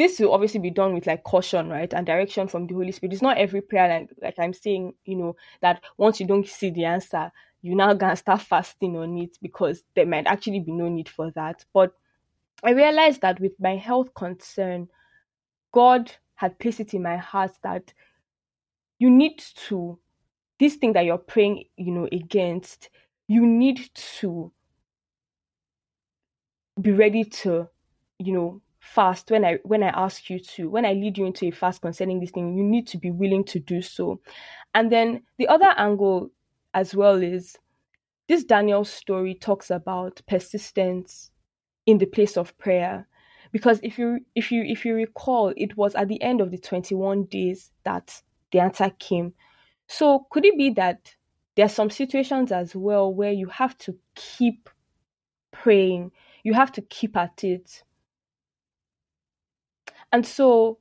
[0.00, 1.92] this will obviously be done with like caution, right?
[1.92, 3.12] And direction from the Holy Spirit.
[3.12, 6.70] It's not every prayer like like I'm saying, you know, that once you don't see
[6.70, 10.88] the answer, you now gonna start fasting on it because there might actually be no
[10.88, 11.66] need for that.
[11.74, 11.92] But
[12.64, 14.88] I realized that with my health concern,
[15.70, 17.92] God had placed it in my heart that
[18.98, 19.98] you need to
[20.58, 22.88] this thing that you're praying, you know, against,
[23.28, 24.50] you need to
[26.80, 27.68] be ready to,
[28.18, 31.46] you know, fast when I when I ask you to, when I lead you into
[31.46, 34.20] a fast concerning this thing, you need to be willing to do so.
[34.74, 36.30] And then the other angle
[36.74, 37.56] as well is
[38.28, 41.30] this Daniel story talks about persistence
[41.86, 43.06] in the place of prayer.
[43.52, 46.58] Because if you if you if you recall, it was at the end of the
[46.58, 49.34] 21 days that the answer came.
[49.88, 51.14] So could it be that
[51.56, 54.70] there are some situations as well where you have to keep
[55.50, 56.12] praying,
[56.44, 57.82] you have to keep at it.
[60.12, 60.78] And so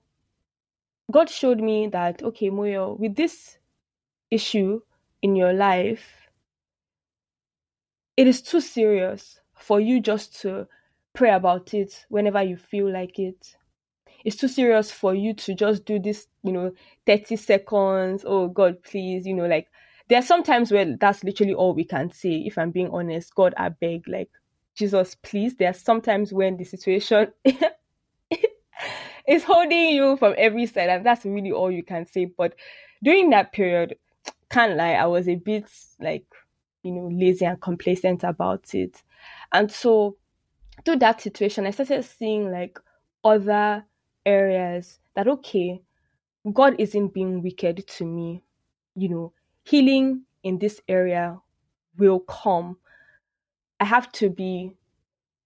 [1.11, 3.57] God showed me that, okay, Moyo, with this
[4.31, 4.81] issue
[5.21, 6.29] in your life,
[8.17, 10.67] it is too serious for you just to
[11.13, 13.55] pray about it whenever you feel like it.
[14.25, 16.73] It's too serious for you to just do this, you know,
[17.07, 18.23] 30 seconds.
[18.27, 19.67] Oh, God, please, you know, like
[20.09, 22.43] there are some times where that's literally all we can say.
[22.45, 24.29] If I'm being honest, God, I beg, like,
[24.75, 25.55] Jesus, please.
[25.55, 27.31] There are sometimes when the situation
[29.29, 32.25] is holding you from every side, and that's really all you can say.
[32.25, 32.55] But
[33.03, 33.95] during that period,
[34.49, 35.69] can't lie, I was a bit
[36.01, 36.25] like,
[36.83, 39.03] you know, lazy and complacent about it.
[39.53, 40.17] And so
[40.83, 42.79] through that situation, I started seeing like
[43.23, 43.85] other
[44.25, 45.81] areas that okay,
[46.51, 48.41] God isn't being wicked to me.
[48.95, 51.37] You know, healing in this area
[51.97, 52.77] will come.
[53.79, 54.73] I have to be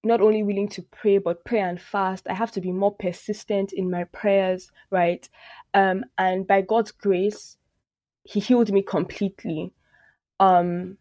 [0.03, 2.27] not only willing to pray, but pray and fast.
[2.29, 5.27] I have to be more persistent in my prayers, right?
[5.73, 7.57] Um, and by God's grace,
[8.23, 9.73] He healed me completely
[10.39, 10.97] um,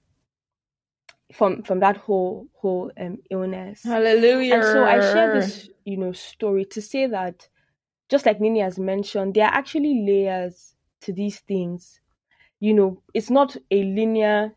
[1.32, 3.82] from from that whole whole um, illness.
[3.84, 4.54] Hallelujah!
[4.54, 7.48] And so I share this, you know, story to say that,
[8.08, 12.00] just like Nini has mentioned, there are actually layers to these things.
[12.60, 14.54] You know, it's not a linear,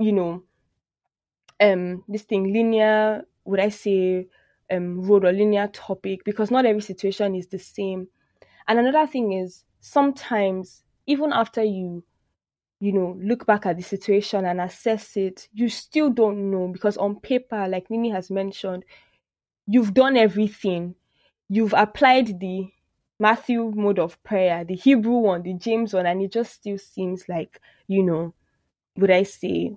[0.00, 0.42] you know,
[1.60, 4.26] um, this thing linear would I say,
[4.70, 8.08] um, road or linear topic because not every situation is the same.
[8.68, 12.04] And another thing is sometimes, even after you,
[12.78, 16.96] you know, look back at the situation and assess it, you still don't know because
[16.96, 18.84] on paper, like Nini has mentioned,
[19.66, 20.94] you've done everything.
[21.48, 22.68] You've applied the
[23.18, 27.28] Matthew mode of prayer, the Hebrew one, the James one, and it just still seems
[27.28, 28.34] like, you know,
[28.96, 29.76] would I say,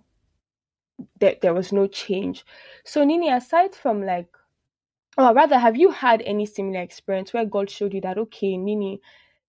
[1.19, 2.45] there, there was no change.
[2.85, 4.27] So Nini, aside from like,
[5.17, 8.99] or rather, have you had any similar experience where God showed you that okay, Nini,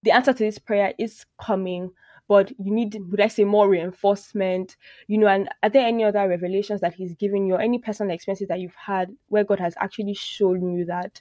[0.02, 1.90] the answer to this prayer is coming,
[2.28, 4.76] but you need, would I say, more reinforcement?
[5.07, 8.14] You know, and are there any other revelations that He's given you, or any personal
[8.14, 11.20] experiences that you've had where God has actually shown you that,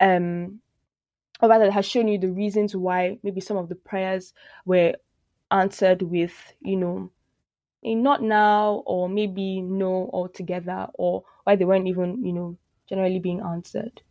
[0.00, 0.60] um,
[1.40, 4.32] or rather, has shown you the reasons why maybe some of the prayers
[4.64, 4.94] were
[5.50, 7.10] answered with, you know,
[7.84, 12.56] not now or maybe no altogether or why they weren't even, you know,
[12.88, 14.02] generally being answered?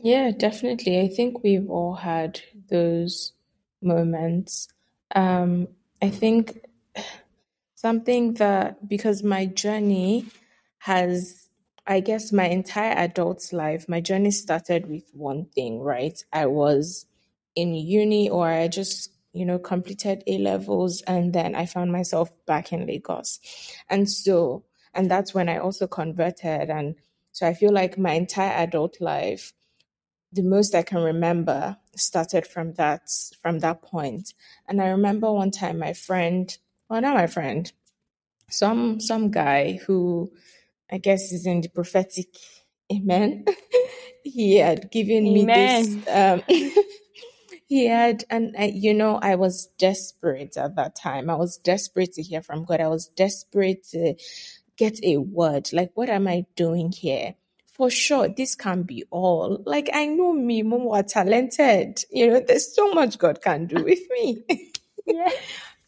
[0.00, 1.00] Yeah, definitely.
[1.00, 3.32] I think we've all had those
[3.82, 4.68] moments.
[5.14, 5.68] Um,
[6.00, 6.64] I think
[7.74, 10.26] something that because my journey
[10.78, 11.48] has
[11.88, 16.22] I guess my entire adult life, my journey started with one thing, right?
[16.34, 17.06] I was
[17.56, 22.30] in uni or I just, you know, completed A levels and then I found myself
[22.46, 23.40] back in Lagos.
[23.88, 24.64] And so,
[24.94, 26.70] and that's when I also converted.
[26.70, 26.96] And
[27.32, 29.52] so I feel like my entire adult life,
[30.32, 33.10] the most I can remember started from that,
[33.42, 34.34] from that point.
[34.66, 36.56] And I remember one time my friend,
[36.88, 37.70] well, not my friend,
[38.50, 40.32] some, some guy who
[40.90, 42.28] I guess is in the prophetic,
[42.92, 43.44] amen.
[44.24, 45.32] he had given amen.
[45.32, 46.42] me this, um,
[47.68, 51.28] he had and I, you know i was desperate at that time.
[51.30, 52.80] I was desperate to hear from god.
[52.80, 54.14] I was desperate to
[54.76, 55.68] get a word.
[55.72, 57.34] Like what am i doing here?
[57.74, 59.62] For sure this can be all.
[59.64, 62.00] Like i know me more talented.
[62.10, 64.44] You know there's so much god can do with me.
[65.06, 65.30] Yeah.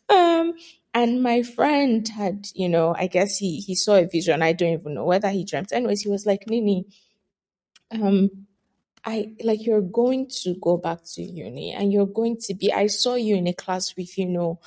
[0.09, 0.55] Um
[0.93, 4.43] and my friend had you know i guess he he saw a vision.
[4.43, 5.73] I don't even know whether he dreamt.
[5.73, 6.87] Anyways he was like nini
[7.93, 8.47] um
[9.05, 12.87] I like you're going to go back to uni and you're going to be I
[12.89, 14.61] saw you in a class with, you know,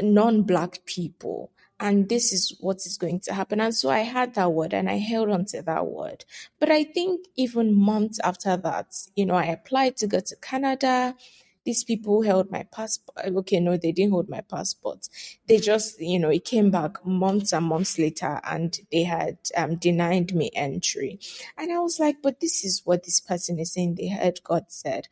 [0.00, 3.60] non-black people and this is what is going to happen.
[3.60, 6.24] And so I had that word and I held on to that word.
[6.60, 11.16] But I think even months after that, you know, I applied to go to Canada
[11.64, 13.26] these people held my passport.
[13.26, 15.08] Okay, no, they didn't hold my passport.
[15.46, 19.76] They just, you know, it came back months and months later and they had um,
[19.76, 21.20] denied me entry.
[21.56, 23.94] And I was like, but this is what this person is saying.
[23.94, 25.08] They heard God said.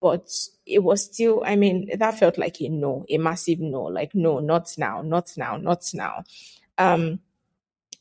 [0.00, 0.30] But
[0.64, 4.38] it was still, I mean, that felt like a no, a massive no, like, no,
[4.38, 6.24] not now, not now, not now.
[6.78, 7.20] Um,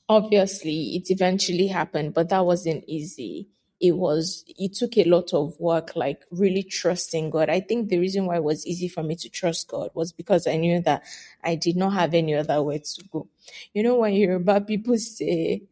[0.08, 5.58] obviously, it eventually happened, but that wasn't easy it was it took a lot of
[5.60, 7.50] work like really trusting god.
[7.50, 10.48] I think the reason why it was easy for me to trust god was because
[10.48, 11.04] i knew that
[11.44, 13.28] i did not have any other way to go.
[13.74, 15.64] You know when you're about people say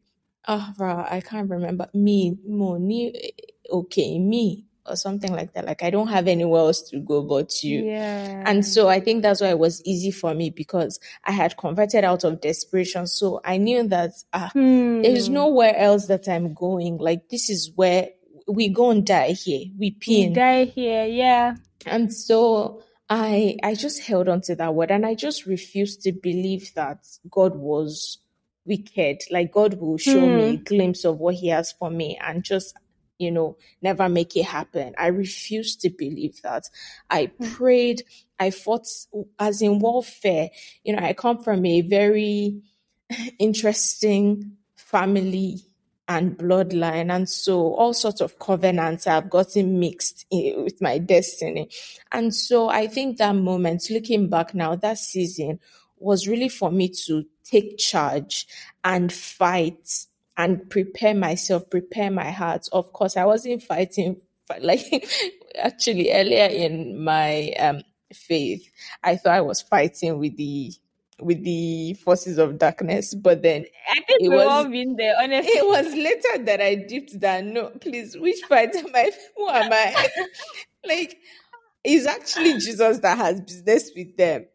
[0.48, 1.90] ah oh, i can't remember.
[1.94, 3.34] Me money
[3.70, 5.66] okay me or something like that.
[5.66, 7.86] Like I don't have anywhere else to go but you.
[7.86, 8.44] Yeah.
[8.46, 12.04] And so I think that's why it was easy for me because I had converted
[12.04, 13.08] out of desperation.
[13.08, 15.02] So I knew that uh, hmm.
[15.02, 16.98] there's nowhere else that I'm going.
[16.98, 18.10] Like this is where
[18.48, 19.66] we go and die here.
[19.78, 20.30] We pin.
[20.30, 21.56] We die here, yeah.
[21.86, 26.12] And so I I just held on to that word and I just refused to
[26.12, 28.20] believe that God was
[28.66, 29.22] wicked.
[29.32, 30.36] Like God will show hmm.
[30.36, 32.76] me a glimpse of what He has for me and just
[33.20, 34.94] you know, never make it happen.
[34.98, 36.70] I refuse to believe that.
[37.10, 37.54] I hmm.
[37.54, 38.04] prayed,
[38.40, 38.88] I fought
[39.40, 40.50] as in warfare.
[40.84, 42.62] You know, I come from a very
[43.40, 45.62] interesting family
[46.08, 47.14] and bloodline.
[47.14, 51.70] And so all sorts of covenants have gotten mixed with my destiny.
[52.12, 55.60] And so I think that moment, looking back now, that season
[55.98, 58.48] was really for me to take charge
[58.84, 60.06] and fight
[60.38, 62.68] and prepare myself, prepare my heart.
[62.72, 64.22] Of course, I wasn't fighting
[64.62, 64.82] like
[65.58, 67.82] actually earlier in my um,
[68.14, 68.70] faith,
[69.04, 70.72] I thought I was fighting with the
[71.20, 75.16] with the forces of darkness, but then I think it was all been there.
[75.20, 77.44] Honestly, it was later that I dipped that.
[77.44, 79.12] No, please, which fight am I?
[79.36, 80.10] Who am I?
[80.86, 81.18] like,
[81.84, 84.46] it's actually Jesus that has business with them,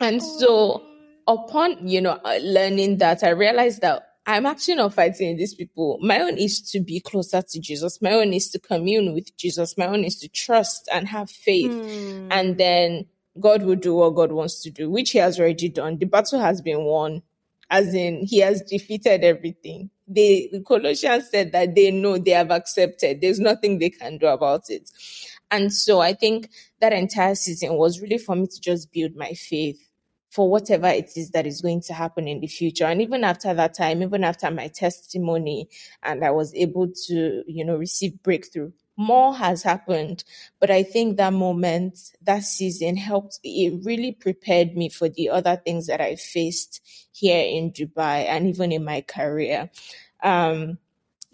[0.00, 0.82] and so
[1.26, 5.98] upon you know learning that, I realized that I'm actually not fighting these people.
[6.00, 8.00] My own is to be closer to Jesus.
[8.00, 9.76] My own is to commune with Jesus.
[9.76, 11.72] My own is to trust and have faith.
[11.72, 12.28] Mm.
[12.30, 13.06] And then
[13.40, 15.98] God will do what God wants to do, which he has already done.
[15.98, 17.22] The battle has been won,
[17.68, 19.90] as in he has defeated everything.
[20.06, 23.20] They, the Colossians said that they know they have accepted.
[23.20, 24.88] There's nothing they can do about it.
[25.50, 26.48] And so I think
[26.80, 29.88] that entire season was really for me to just build my faith
[30.32, 32.86] for whatever it is that is going to happen in the future.
[32.86, 35.68] And even after that time, even after my testimony
[36.02, 40.24] and I was able to, you know, receive breakthrough, more has happened.
[40.58, 45.56] But I think that moment, that season helped, it really prepared me for the other
[45.56, 46.80] things that I faced
[47.12, 49.70] here in Dubai and even in my career.
[50.22, 50.78] Um,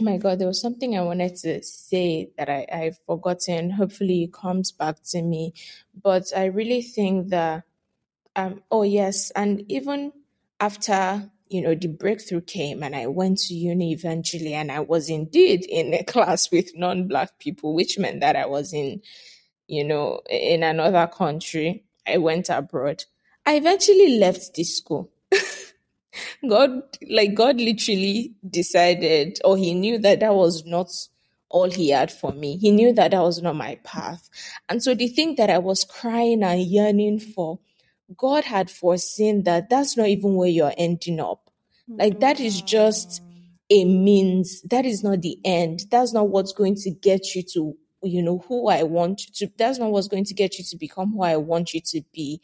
[0.00, 3.70] my God, there was something I wanted to say that I, I've forgotten.
[3.70, 5.54] Hopefully it comes back to me.
[6.02, 7.62] But I really think that
[8.38, 10.12] um, oh yes, and even
[10.60, 15.10] after you know the breakthrough came, and I went to uni eventually, and I was
[15.10, 19.02] indeed in a class with non-black people, which meant that I was in,
[19.66, 21.84] you know, in another country.
[22.06, 23.04] I went abroad.
[23.44, 25.10] I eventually left the school.
[26.48, 30.92] God, like God literally decided, or he knew that that was not
[31.48, 32.56] all he had for me.
[32.56, 34.30] He knew that that was not my path.
[34.68, 37.58] And so the thing that I was crying and yearning for,
[38.16, 41.50] God had foreseen that that's not even where you're ending up.
[41.88, 42.66] Like that is mm-hmm.
[42.66, 43.22] just
[43.70, 44.62] a means.
[44.62, 45.84] That is not the end.
[45.90, 49.52] That's not what's going to get you to you know who I want you to
[49.58, 52.40] that's not what's going to get you to become who I want you to be.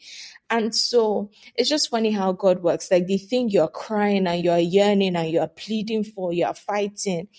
[0.49, 2.91] And so it's just funny how God works.
[2.91, 7.29] Like the thing you're crying and you're yearning and you're pleading for, you're fighting,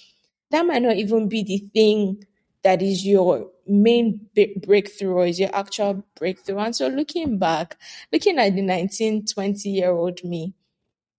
[0.51, 2.25] that might not even be the thing
[2.67, 4.29] that is your main
[4.67, 6.59] breakthrough or is your actual breakthrough.
[6.59, 7.77] And so looking back,
[8.13, 10.53] looking at the 19, 20 year old me,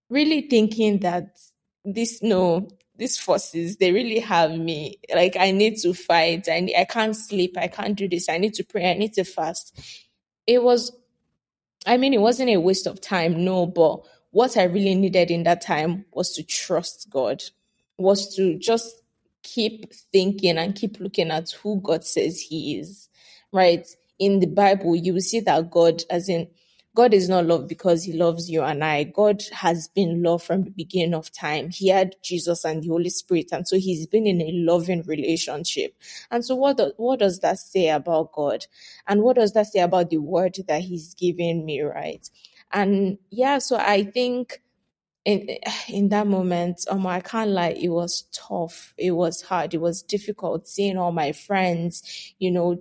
[0.10, 1.40] really thinking that
[1.86, 2.68] this, no,
[2.98, 5.00] these forces, they really have me.
[5.16, 6.50] Like I need to fight.
[6.50, 7.58] I, I can't sleep.
[7.58, 8.28] I can't do this.
[8.28, 8.92] I need to pray.
[8.92, 10.04] I need to fast.
[10.46, 10.92] It was,
[11.86, 13.46] I mean, it wasn't a waste of time.
[13.46, 17.42] No, but what I really needed in that time was to trust God,
[17.98, 19.02] was to just
[19.48, 23.10] keep thinking and keep looking at who God says He is,
[23.52, 23.88] right?
[24.20, 26.48] In the Bible, you will see that God, as in,
[26.98, 29.04] God is not love because he loves you and I.
[29.04, 31.70] God has been love from the beginning of time.
[31.70, 33.50] He had Jesus and the Holy Spirit.
[33.52, 35.94] And so he's been in a loving relationship.
[36.32, 38.66] And so what, do, what does that say about God?
[39.08, 42.28] And what does that say about the word that he's given me, right?
[42.72, 44.60] And yeah, so I think
[45.28, 45.58] in
[45.90, 48.94] in that moment, um, I can't lie, it was tough.
[48.98, 49.74] It was hard.
[49.74, 52.80] It was difficult seeing all my friends, you know,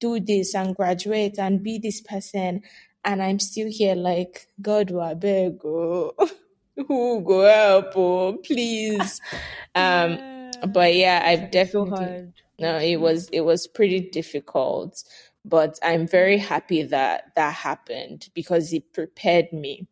[0.00, 2.62] do this and graduate and be this person
[3.04, 6.12] and I'm still here like, God will beg, oh,
[6.88, 9.20] who go help, oh, please.
[9.76, 10.66] Um, yeah.
[10.68, 15.02] but yeah, I've definitely, no, it was, it was pretty difficult,
[15.44, 19.88] but I'm very happy that that happened because it prepared me.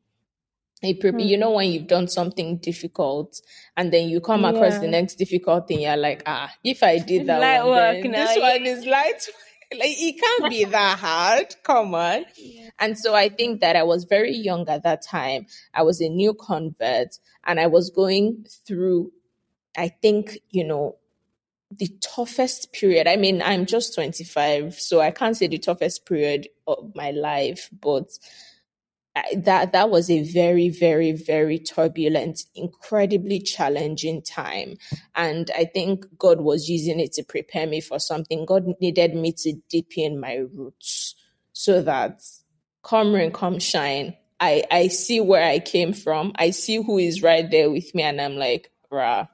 [0.82, 1.26] It pre- mm.
[1.26, 3.40] You know, when you've done something difficult
[3.76, 7.26] and then you come across the next difficult thing, you're like, ah, if I did
[7.28, 9.28] that light one, then, this one is light
[9.78, 11.54] like it can't be that hard.
[11.62, 12.24] Come on.
[12.36, 12.70] Yeah.
[12.78, 15.46] And so I think that I was very young at that time.
[15.74, 19.12] I was a new convert and I was going through,
[19.76, 20.96] I think, you know,
[21.70, 23.06] the toughest period.
[23.06, 27.70] I mean, I'm just 25, so I can't say the toughest period of my life,
[27.80, 28.10] but
[29.36, 34.76] that that was a very very very turbulent incredibly challenging time.
[35.14, 38.46] And i think god was using it to prepare me for something.
[38.46, 41.14] God needed me to deepen my roots
[41.52, 42.22] so that
[42.82, 44.16] come rain come shine.
[44.40, 46.32] I i see where i came from.
[46.36, 48.02] I see who is right there with me.
[48.04, 49.26] And i'm like rah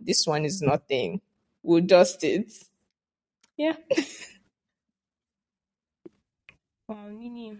[0.00, 1.20] this one is nothing.
[1.62, 2.52] We'll dust it.
[3.56, 3.76] Yeah.
[6.88, 7.58] Wow Nini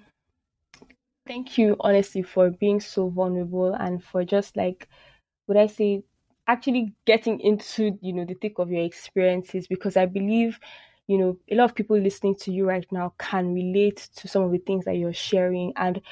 [1.26, 4.88] Thank you, honestly, for being so vulnerable and for just like,
[5.46, 6.02] would I say,
[6.46, 10.58] actually getting into, you know, the thick of your experiences because I believe,
[11.06, 14.42] you know, a lot of people listening to you right now can relate to some
[14.42, 15.72] of the things that you're sharing.
[15.76, 16.02] And,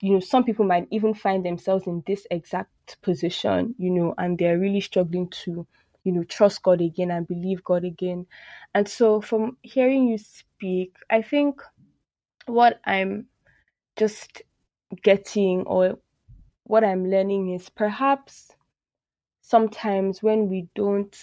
[0.00, 4.38] you know, some people might even find themselves in this exact position, you know, and
[4.38, 5.66] they're really struggling to,
[6.04, 8.26] you know, trust God again and believe God again.
[8.74, 11.60] And so from hearing you speak, I think
[12.46, 13.26] what I'm
[13.96, 14.42] just
[15.02, 15.98] getting or
[16.64, 18.50] what I'm learning is perhaps
[19.42, 21.16] sometimes when we don't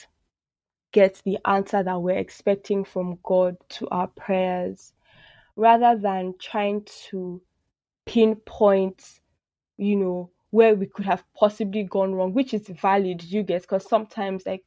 [0.92, 4.94] get the answer that we're expecting from God to our prayers,
[5.56, 7.42] rather than trying to
[8.06, 9.20] pinpoint,
[9.78, 13.88] you know, where we could have possibly gone wrong, which is valid, you guess, because
[13.88, 14.64] sometimes like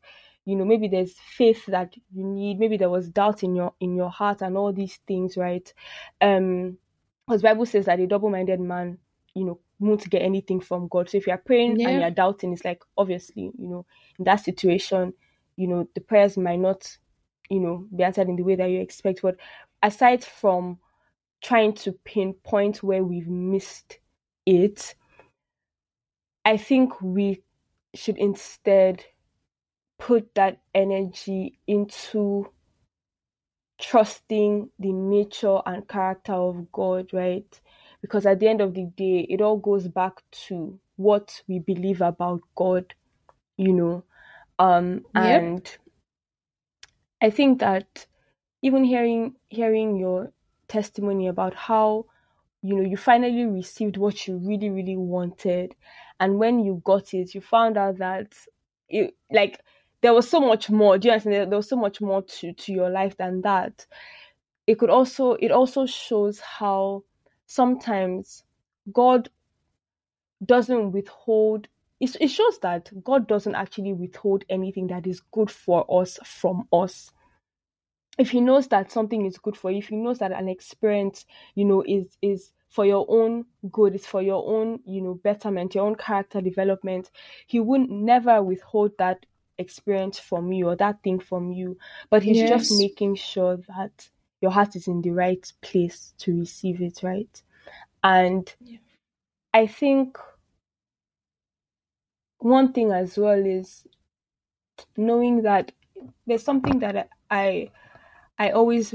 [0.46, 3.94] you know maybe there's faith that you need maybe there was doubt in your in
[3.94, 5.72] your heart and all these things right?
[6.20, 6.78] Um
[7.30, 8.98] because Bible says that a double-minded man,
[9.34, 11.08] you know, won't get anything from God.
[11.08, 11.88] So if you're praying yeah.
[11.88, 13.86] and you're doubting, it's like obviously, you know,
[14.18, 15.12] in that situation,
[15.54, 16.98] you know, the prayers might not,
[17.48, 19.22] you know, be answered in the way that you expect.
[19.22, 19.36] But
[19.80, 20.80] aside from
[21.40, 24.00] trying to pinpoint where we've missed
[24.44, 24.96] it,
[26.44, 27.44] I think we
[27.94, 29.04] should instead
[30.00, 32.50] put that energy into
[33.80, 37.60] trusting the nature and character of God, right?
[38.02, 42.02] Because at the end of the day, it all goes back to what we believe
[42.02, 42.94] about God,
[43.56, 44.04] you know.
[44.58, 45.50] Um yep.
[45.50, 45.78] and
[47.22, 48.06] I think that
[48.62, 50.32] even hearing hearing your
[50.68, 52.06] testimony about how
[52.62, 55.74] you know you finally received what you really really wanted
[56.20, 58.32] and when you got it you found out that
[58.88, 59.60] it like
[60.02, 60.98] there was so much more.
[60.98, 61.50] Do you understand?
[61.50, 63.86] There was so much more to to your life than that.
[64.66, 67.04] It could also it also shows how
[67.46, 68.44] sometimes
[68.92, 69.28] God
[70.44, 71.68] doesn't withhold
[72.00, 76.66] it, it shows that God doesn't actually withhold anything that is good for us from
[76.72, 77.10] us.
[78.18, 81.26] If He knows that something is good for you, if He knows that an experience,
[81.54, 85.74] you know, is is for your own good, it's for your own, you know, betterment,
[85.74, 87.10] your own character development,
[87.46, 89.26] He would never withhold that
[89.60, 91.76] experience from you or that thing from you.
[92.10, 92.48] But He's yes.
[92.48, 94.08] just making sure that
[94.40, 97.42] your heart is in the right place to receive it, right?
[98.02, 98.78] And yeah.
[99.52, 100.18] I think
[102.38, 103.86] one thing as well is
[104.96, 105.72] knowing that
[106.26, 107.70] there's something that I
[108.38, 108.94] I always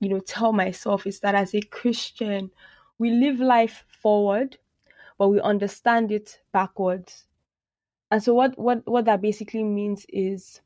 [0.00, 2.50] you know tell myself is that as a Christian
[2.98, 4.58] we live life forward
[5.18, 7.25] but we understand it backwards.
[8.10, 10.60] And so what what what that basically means is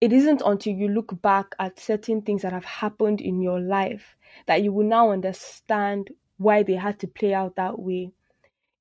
[0.00, 4.16] it isn't until you look back at certain things that have happened in your life
[4.46, 8.10] that you will now understand why they had to play out that way.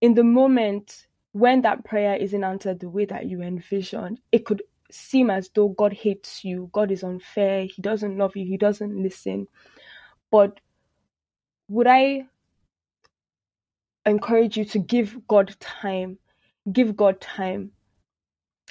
[0.01, 4.63] In the moment, when that prayer isn't answered the way that you envisioned, it could
[4.91, 9.01] seem as though God hates you, God is unfair, He doesn't love you, He doesn't
[9.01, 9.47] listen.
[10.29, 10.59] But
[11.69, 12.25] would I
[14.05, 16.17] encourage you to give God time?
[16.71, 17.71] Give God time.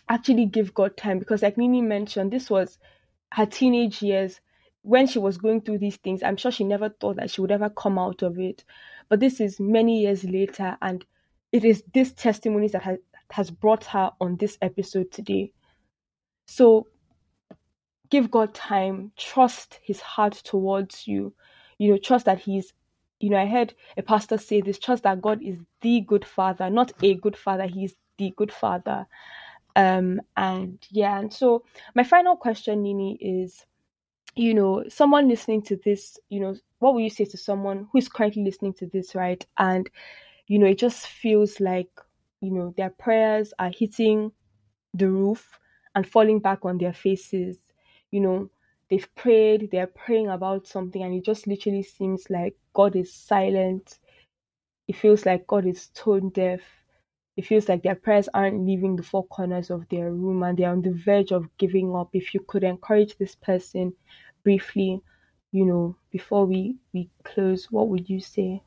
[0.09, 2.79] Actually, give God time because, like Nini mentioned, this was
[3.33, 4.41] her teenage years
[4.83, 6.23] when she was going through these things.
[6.23, 8.65] I'm sure she never thought that she would ever come out of it.
[9.09, 11.05] But this is many years later, and
[11.53, 12.99] it is this testimony that has,
[13.31, 15.53] has brought her on this episode today.
[16.47, 16.89] So
[18.11, 21.35] give God time, trust his heart towards you.
[21.79, 22.73] You know, trust that he's
[23.23, 26.69] you know, I heard a pastor say this trust that God is the good father,
[26.71, 29.07] not a good father, he's the good father.
[29.77, 31.65] Um and yeah, and so
[31.95, 33.65] my final question, Nini, is
[34.35, 37.99] you know, someone listening to this, you know, what would you say to someone who
[37.99, 39.45] is currently listening to this, right?
[39.59, 39.89] And
[40.49, 41.89] you know, it just feels like,
[42.41, 44.33] you know, their prayers are hitting
[44.95, 45.59] the roof
[45.95, 47.59] and falling back on their faces.
[48.11, 48.51] You know,
[48.93, 53.99] they've prayed, they're praying about something, and it just literally seems like God is silent.
[54.87, 56.61] It feels like God is tone deaf.
[57.39, 60.69] It feels like their prayers aren't leaving the four corners of their room and they're
[60.71, 62.11] on the verge of giving up.
[62.13, 63.95] If you could encourage this person
[64.45, 65.01] briefly,
[65.53, 68.63] you know, before we, we close, what would you say?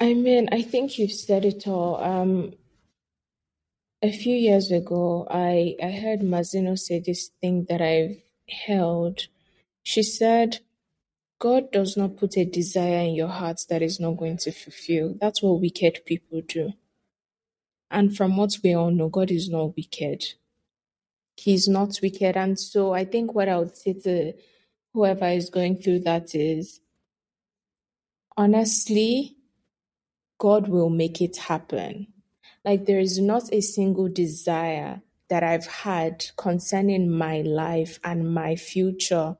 [0.00, 1.96] I mean, I think you've said it all.
[1.96, 2.52] Um,
[4.02, 9.26] a few years ago, I, I heard Mazino say this thing that I've held.
[9.82, 10.60] She said,
[11.38, 15.16] God does not put a desire in your heart that is not going to fulfill.
[15.20, 16.72] That's what wicked people do.
[17.90, 20.24] And from what we all know, God is not wicked.
[21.36, 22.36] He's not wicked.
[22.36, 24.34] And so I think what I would say to
[24.94, 26.80] whoever is going through that is
[28.36, 29.36] honestly,
[30.38, 32.06] God will make it happen.
[32.64, 35.02] Like there is not a single desire
[35.32, 39.38] that I've had concerning my life and my future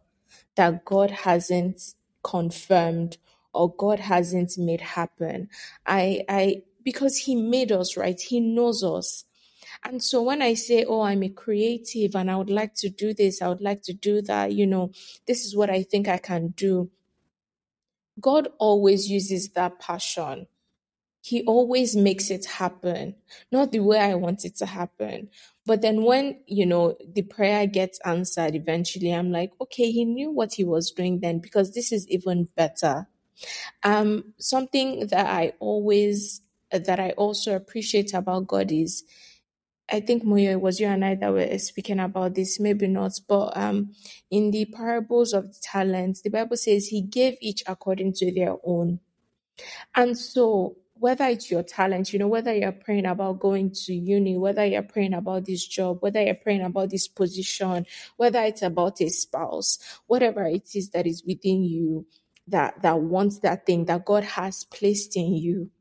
[0.56, 1.82] that God hasn't
[2.24, 3.18] confirmed
[3.52, 5.50] or God hasn't made happen.
[5.84, 8.18] I I because he made us, right?
[8.18, 9.26] He knows us.
[9.84, 13.12] And so when I say, oh, I'm a creative and I would like to do
[13.12, 14.92] this, I would like to do that, you know,
[15.26, 16.90] this is what I think I can do.
[18.18, 20.46] God always uses that passion
[21.22, 23.14] he always makes it happen,
[23.52, 25.30] not the way I want it to happen.
[25.64, 30.32] But then when, you know, the prayer gets answered eventually, I'm like, okay, he knew
[30.32, 33.06] what he was doing then because this is even better.
[33.84, 36.42] Um, something that I always,
[36.72, 39.04] that I also appreciate about God is,
[39.92, 43.12] I think Moyo, it was you and I that were speaking about this, maybe not,
[43.28, 43.92] but um,
[44.28, 48.56] in the parables of the talents, the Bible says he gave each according to their
[48.64, 48.98] own.
[49.94, 54.38] And so whether it's your talent, you know, whether you're praying about going to uni,
[54.38, 57.84] whether you're praying about this job, whether you're praying about this position,
[58.18, 62.06] whether it's about a spouse, whatever it is that is within you
[62.46, 65.72] that that wants that thing that God has placed in you,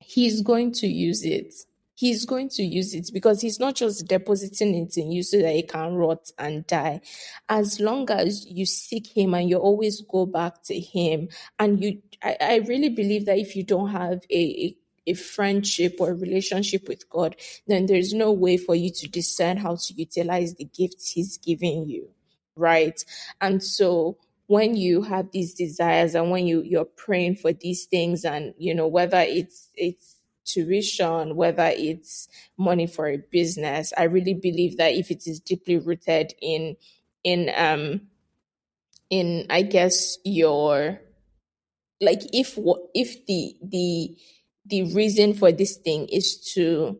[0.00, 1.54] He's going to use it
[1.94, 5.54] he's going to use it because he's not just depositing it in you so that
[5.54, 7.00] it can rot and die.
[7.48, 11.28] As long as you seek him and you always go back to him,
[11.58, 14.76] and you, I, I really believe that if you don't have a, a
[15.06, 17.34] a friendship or a relationship with God,
[17.66, 21.88] then there's no way for you to discern how to utilize the gifts He's giving
[21.88, 22.08] you,
[22.54, 23.04] right?
[23.40, 28.24] And so when you have these desires and when you you're praying for these things,
[28.24, 32.28] and you know whether it's it's tuition, whether it's
[32.58, 33.92] money for a business.
[33.96, 36.76] I really believe that if it is deeply rooted in
[37.24, 38.02] in um
[39.10, 41.00] in I guess your
[42.00, 42.58] like if
[42.94, 44.16] if the the
[44.66, 46.98] the reason for this thing is to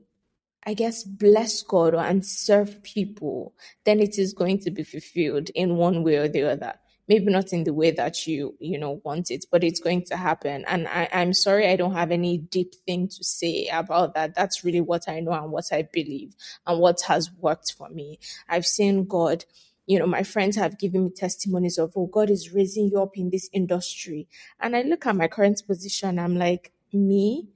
[0.64, 5.50] I guess, bless God or and serve people, then it is going to be fulfilled
[5.50, 6.74] in one way or the other.
[7.08, 10.16] Maybe not in the way that you, you know, want it, but it's going to
[10.16, 10.64] happen.
[10.66, 14.34] And I, I'm sorry I don't have any deep thing to say about that.
[14.34, 16.34] That's really what I know and what I believe
[16.66, 18.18] and what has worked for me.
[18.48, 19.44] I've seen God
[19.86, 23.16] you know, my friends have given me testimonies of, oh, God is raising you up
[23.16, 24.28] in this industry.
[24.60, 27.48] And I look at my current position, I'm like, me,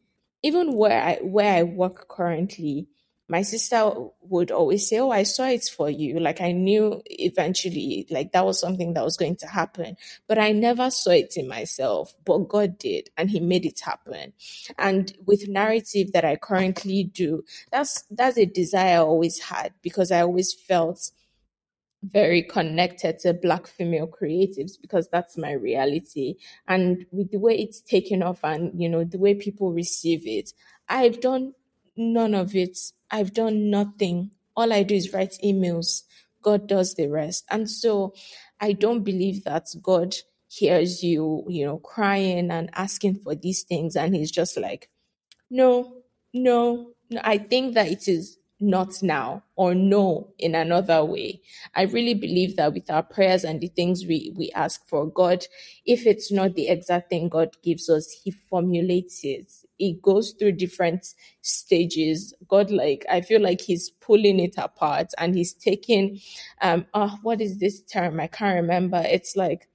[0.42, 2.88] even where I where I work currently,
[3.28, 6.20] my sister would always say, Oh, I saw it for you.
[6.20, 9.96] Like I knew eventually, like that was something that was going to happen.
[10.28, 12.14] But I never saw it in myself.
[12.24, 14.32] But God did, and He made it happen.
[14.78, 20.12] And with narrative that I currently do, that's that's a desire I always had because
[20.12, 21.10] I always felt
[22.02, 26.36] very connected to black female creatives because that's my reality
[26.68, 30.52] and with the way it's taken off and you know the way people receive it
[30.88, 31.52] i've done
[31.96, 32.78] none of it
[33.10, 36.02] i've done nothing all i do is write emails
[36.42, 38.12] god does the rest and so
[38.60, 40.14] i don't believe that god
[40.48, 44.88] hears you you know crying and asking for these things and he's just like
[45.50, 46.02] no
[46.32, 51.42] no, no i think that it is not now or no in another way.
[51.74, 55.46] I really believe that with our prayers and the things we, we ask for God,
[55.84, 59.52] if it's not the exact thing God gives us, He formulates it.
[59.78, 62.34] It goes through different stages.
[62.48, 66.20] God, like, I feel like He's pulling it apart and He's taking,
[66.62, 68.20] um, oh, what is this term?
[68.20, 69.02] I can't remember.
[69.04, 69.68] It's like,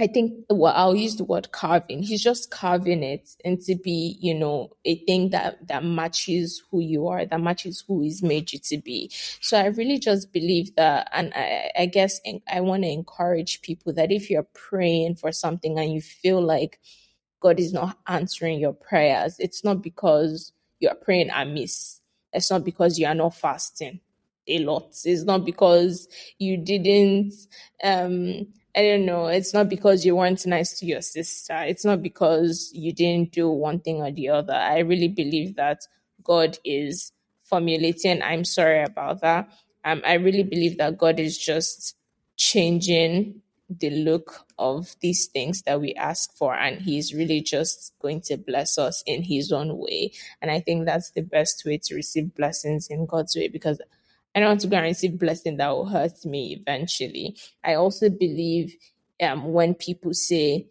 [0.00, 2.04] I think well, I'll use the word carving.
[2.04, 7.08] He's just carving it into be, you know, a thing that that matches who you
[7.08, 9.10] are, that matches who He's made you to be.
[9.40, 13.92] So I really just believe that, and I, I guess I want to encourage people
[13.94, 16.78] that if you're praying for something and you feel like
[17.40, 22.00] God is not answering your prayers, it's not because you are praying amiss.
[22.32, 24.00] It's not because you are not fasting
[24.46, 24.94] a lot.
[25.04, 26.08] It's not because
[26.38, 27.34] you didn't
[27.82, 29.26] um I don't know.
[29.26, 31.56] It's not because you weren't nice to your sister.
[31.62, 34.52] It's not because you didn't do one thing or the other.
[34.54, 35.80] I really believe that
[36.22, 37.10] God is
[37.42, 38.22] formulating.
[38.22, 39.48] I'm sorry about that.
[39.84, 41.96] Um, I really believe that God is just
[42.36, 48.20] changing the look of these things that we ask for, and He's really just going
[48.22, 50.12] to bless us in His own way.
[50.40, 53.80] And I think that's the best way to receive blessings in God's way because
[54.34, 57.36] I don't want to go and receive blessing that will hurt me eventually.
[57.64, 58.76] I also believe
[59.22, 60.68] um, when people say,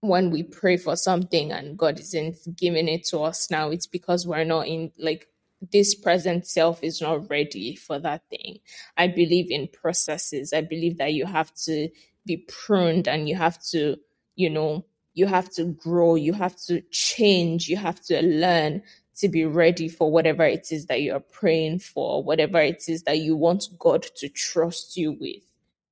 [0.00, 4.26] when we pray for something and God isn't giving it to us now, it's because
[4.26, 5.28] we're not in like
[5.70, 8.58] this present self is not ready for that thing.
[8.96, 10.52] I believe in processes.
[10.52, 11.88] I believe that you have to
[12.26, 13.96] be pruned and you have to,
[14.34, 14.84] you know,
[15.14, 18.82] you have to grow, you have to change, you have to learn
[19.16, 23.18] to be ready for whatever it is that you're praying for, whatever it is that
[23.18, 25.42] you want God to trust you with.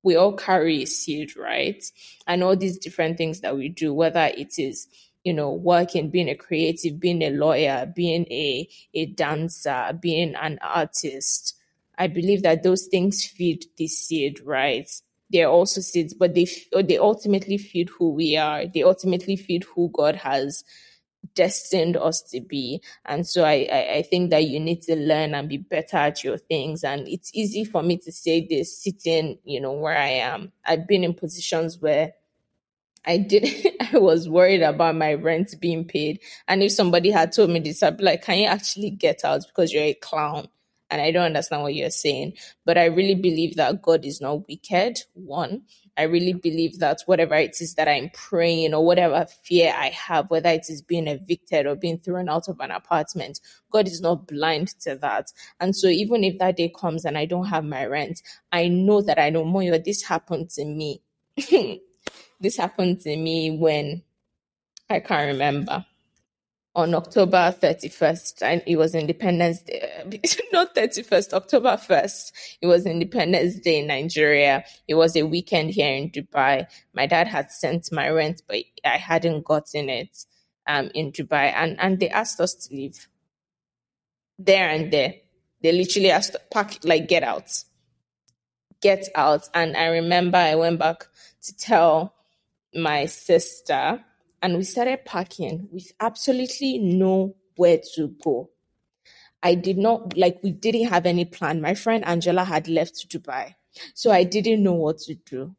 [0.03, 1.83] We all carry a seed, right?
[2.25, 4.87] And all these different things that we do, whether it is,
[5.23, 10.59] you know, working, being a creative, being a lawyer, being a, a dancer, being an
[10.61, 11.55] artist.
[11.97, 14.89] I believe that those things feed the seed, right?
[15.29, 16.47] They're also seeds, but they,
[16.83, 18.65] they ultimately feed who we are.
[18.65, 20.63] They ultimately feed who God has
[21.35, 22.81] destined us to be.
[23.05, 26.23] And so I, I, I, think that you need to learn and be better at
[26.23, 26.83] your things.
[26.83, 30.51] And it's easy for me to say this sitting, you know, where I am.
[30.65, 32.13] I've been in positions where
[33.05, 33.47] I did
[33.93, 36.19] I was worried about my rent being paid.
[36.47, 39.45] And if somebody had told me this, I'd be like, Can you actually get out
[39.47, 40.47] because you're a clown?
[40.89, 42.33] And I don't understand what you're saying.
[42.65, 45.61] But I really believe that God is not wicked, one.
[45.97, 50.29] I really believe that whatever it is that I'm praying or whatever fear I have,
[50.29, 53.39] whether it is being evicted or being thrown out of an apartment,
[53.71, 55.31] God is not blind to that.
[55.61, 58.21] And so even if that day comes and I don't have my rent,
[58.51, 59.77] I know that I know more.
[59.77, 61.01] This happened to me.
[62.41, 64.03] this happened to me when
[64.89, 65.85] I can't remember
[66.73, 70.19] on October 31st, and it was Independence Day,
[70.53, 72.31] not 31st, October 1st.
[72.61, 74.63] It was Independence Day in Nigeria.
[74.87, 76.67] It was a weekend here in Dubai.
[76.93, 80.25] My dad had sent my rent, but I hadn't gotten it
[80.65, 81.53] um, in Dubai.
[81.53, 83.07] And, and they asked us to leave
[84.39, 85.15] there and there.
[85.61, 87.51] They literally asked, pack, like, get out.
[88.81, 89.49] Get out.
[89.53, 91.05] And I remember I went back
[91.43, 92.15] to tell
[92.73, 94.03] my sister
[94.41, 98.49] and we started packing with absolutely nowhere to go.
[99.43, 101.61] I did not like we didn't have any plan.
[101.61, 103.55] My friend Angela had left Dubai.
[103.93, 105.55] So I didn't know what to do.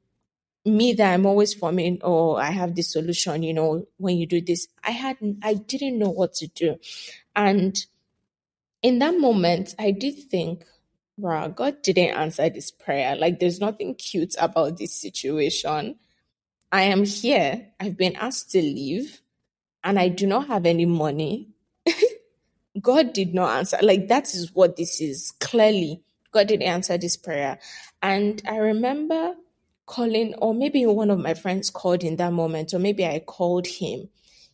[0.65, 4.41] Me that I'm always forming, oh, I have this solution, you know, when you do
[4.41, 4.69] this.
[4.85, 6.77] I had I didn't know what to do.
[7.35, 7.77] And
[8.83, 10.65] in that moment, I did think,
[11.17, 13.17] wow, God didn't answer this prayer.
[13.17, 15.97] Like, there's nothing cute about this situation.
[16.73, 17.69] I am here.
[17.79, 19.21] I've been asked to leave,
[19.85, 21.51] and I do not have any money.
[22.81, 23.79] God did not answer.
[23.83, 25.33] Like, that is what this is.
[25.39, 26.03] Clearly,
[26.33, 27.59] God didn't answer this prayer.
[28.03, 29.35] And I remember
[29.87, 33.67] calling, or maybe one of my friends called in that moment, or maybe I called
[33.67, 34.09] him.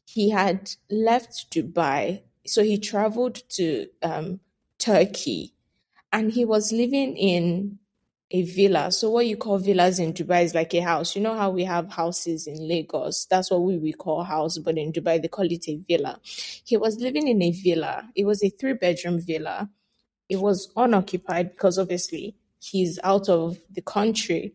[0.05, 4.41] He had left Dubai so he traveled to um,
[4.79, 5.55] Turkey
[6.12, 7.79] and he was living in
[8.31, 8.93] a villa.
[8.93, 11.16] So what you call villas in Dubai is like a house.
[11.16, 13.26] You know how we have houses in Lagos?
[13.26, 16.20] That's what we, we call house, but in Dubai they call it a villa.
[16.22, 18.09] He was living in a villa.
[18.14, 19.70] It was a three bedroom villa.
[20.29, 24.55] It was unoccupied because obviously he's out of the country.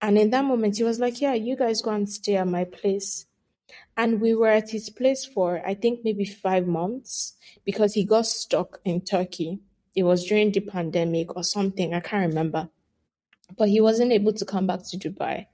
[0.00, 2.64] And in that moment he was like, Yeah, you guys go and stay at my
[2.64, 3.26] place.
[3.94, 7.34] And we were at his place for, I think, maybe five months
[7.64, 9.60] because he got stuck in Turkey.
[9.94, 12.70] It was during the pandemic or something, I can't remember.
[13.56, 15.46] But he wasn't able to come back to Dubai.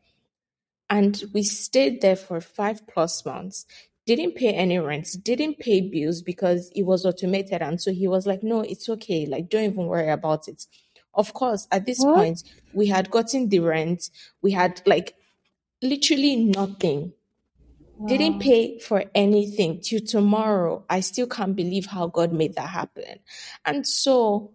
[0.91, 3.67] And we stayed there for five plus months.
[4.07, 7.61] Didn't pay any rent, didn't pay bills because it was automated.
[7.61, 9.27] And so he was like, no, it's okay.
[9.27, 10.67] Like, don't even worry about it.
[11.13, 12.15] Of course, at this what?
[12.15, 12.43] point,
[12.73, 14.09] we had gotten the rent.
[14.41, 15.15] We had like
[15.83, 17.13] literally nothing
[18.07, 20.85] didn't pay for anything till tomorrow.
[20.89, 23.19] I still can't believe how God made that happen.
[23.65, 24.53] And so,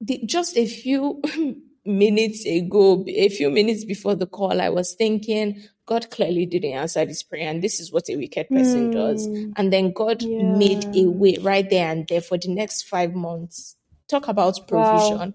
[0.00, 1.22] the, just a few
[1.84, 7.04] minutes ago, a few minutes before the call, I was thinking, God clearly didn't answer
[7.04, 8.92] this prayer, and this is what a wicked person mm.
[8.92, 9.26] does.
[9.56, 10.42] And then God yeah.
[10.42, 13.76] made a way right there and there for the next five months.
[14.08, 15.34] Talk about provision.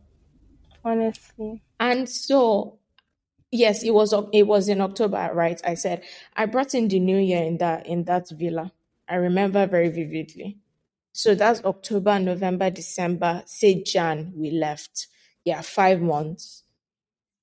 [0.83, 0.91] Wow.
[0.91, 1.61] Honestly.
[1.79, 2.79] And so
[3.51, 5.59] Yes, it was it was in October, right?
[5.63, 6.03] I said
[6.35, 8.73] I brought in the new year in that in that villa.
[9.07, 10.57] I remember very vividly.
[11.13, 15.07] So that's October, November, December, say Jan, we left.
[15.47, 16.63] Yeah, five months.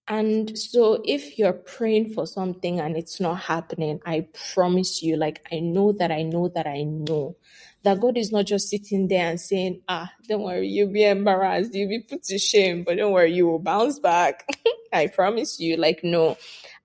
[0.07, 5.43] And so if you're praying for something and it's not happening, I promise you, like
[5.51, 7.37] I know that I know that I know
[7.83, 11.75] that God is not just sitting there and saying, ah, don't worry, you'll be embarrassed,
[11.75, 14.47] you'll be put to shame, but don't worry, you will bounce back.
[14.93, 16.37] I promise you, like, no.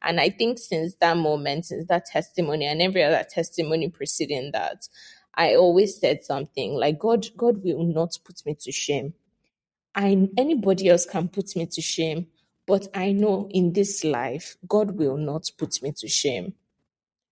[0.01, 4.87] And I think since that moment, since that testimony and every other testimony preceding that,
[5.35, 9.13] I always said something like, God, God will not put me to shame.
[9.95, 12.27] I, anybody else can put me to shame,
[12.67, 16.53] but I know in this life, God will not put me to shame.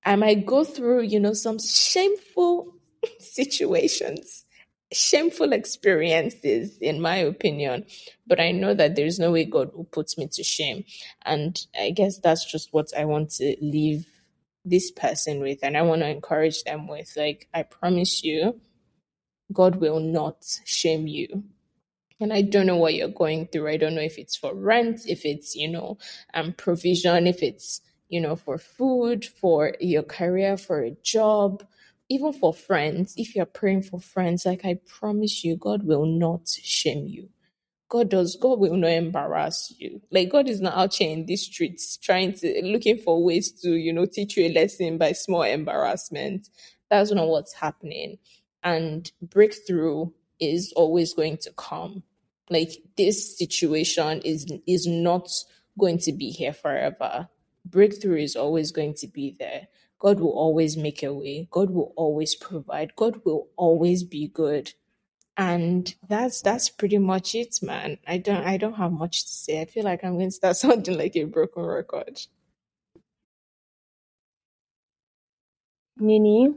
[0.05, 2.73] I might go through, you know, some shameful
[3.19, 4.45] situations,
[4.91, 7.85] shameful experiences, in my opinion.
[8.25, 10.85] But I know that there's no way God will put me to shame.
[11.25, 14.07] And I guess that's just what I want to leave
[14.65, 15.59] this person with.
[15.63, 18.59] And I want to encourage them with like, I promise you,
[19.53, 21.43] God will not shame you.
[22.19, 23.69] And I don't know what you're going through.
[23.69, 25.97] I don't know if it's for rent, if it's, you know,
[26.33, 31.63] um, provision, if it's, you know, for food, for your career, for a job,
[32.09, 36.47] even for friends, if you're praying for friends, like I promise you, God will not
[36.47, 37.29] shame you.
[37.89, 40.01] God does, God will not embarrass you.
[40.11, 43.71] Like God is not out here in these streets trying to looking for ways to,
[43.71, 46.49] you know, teach you a lesson by small embarrassment.
[46.89, 48.17] That's not what's happening.
[48.63, 52.03] And breakthrough is always going to come.
[52.49, 55.29] Like this situation is is not
[55.79, 57.29] going to be here forever.
[57.65, 59.67] Breakthrough is always going to be there.
[59.99, 61.47] God will always make a way.
[61.51, 62.95] God will always provide.
[62.95, 64.73] God will always be good.
[65.37, 67.97] And that's that's pretty much it, man.
[68.07, 69.61] I don't I don't have much to say.
[69.61, 72.21] I feel like I'm going to start sounding like a broken record.
[75.97, 76.55] Nini,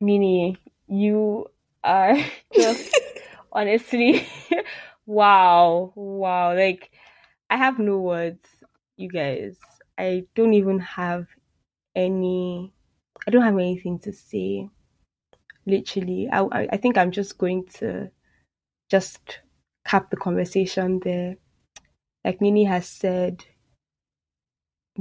[0.00, 0.58] Nini,
[0.88, 1.46] you
[1.84, 2.16] are
[2.54, 2.90] just
[3.52, 4.26] honestly
[5.06, 6.54] wow, wow.
[6.54, 6.90] Like
[7.50, 8.48] I have no words,
[8.96, 9.56] you guys.
[9.98, 11.26] I don't even have
[11.96, 12.72] any
[13.26, 14.68] I don't have anything to say.
[15.66, 16.28] Literally.
[16.32, 18.10] I I think I'm just going to
[18.90, 19.40] just
[19.86, 21.36] cap the conversation there.
[22.24, 23.44] Like Nini has said,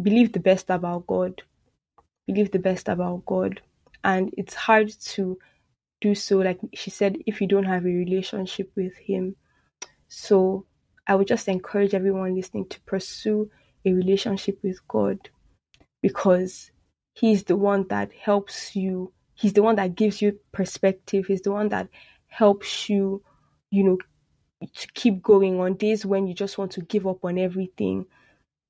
[0.02, 1.44] believe the best about God.
[2.28, 3.62] Believe the best about God.
[4.04, 5.38] And it's hard to
[6.02, 9.36] do so, like she said, if you don't have a relationship with Him.
[10.08, 10.66] So
[11.06, 13.50] I would just encourage everyone listening to pursue
[13.86, 15.30] a relationship with God
[16.02, 16.72] because
[17.14, 19.12] He's the one that helps you.
[19.34, 21.26] He's the one that gives you perspective.
[21.26, 21.90] He's the one that
[22.28, 23.24] helps you,
[23.72, 23.98] you know,
[24.62, 28.06] to keep going on days when you just want to give up on everything.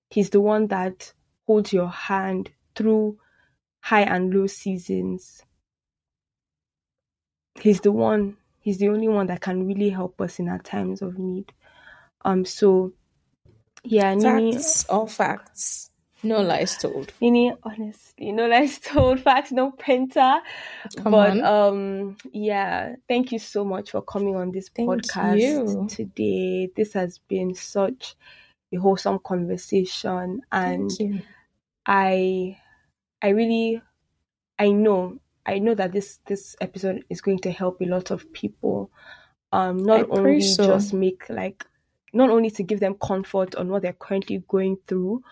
[0.09, 1.11] He's the one that
[1.45, 3.17] holds your hand through
[3.81, 5.43] high and low seasons.
[7.59, 8.37] He's the one
[8.67, 11.53] He's the only one that can really help us in our times of need.
[12.25, 12.91] Um, so
[13.81, 15.89] yeah, Nini, Facts, all facts.
[16.21, 17.13] No lies told.
[17.21, 20.41] Nini, honestly, no lies told, facts, no printer.
[20.97, 21.45] Come but on.
[21.45, 25.87] um, yeah, thank you so much for coming on this Thank podcast you.
[25.89, 26.69] today.
[26.75, 28.17] This has been such
[28.73, 30.91] a wholesome conversation, and.
[31.89, 32.57] I,
[33.21, 33.81] I really,
[34.59, 38.31] I know, I know that this this episode is going to help a lot of
[38.33, 38.91] people.
[39.53, 40.67] Um, not I only so.
[40.67, 41.65] just make like,
[42.13, 45.23] not only to give them comfort on what they're currently going through,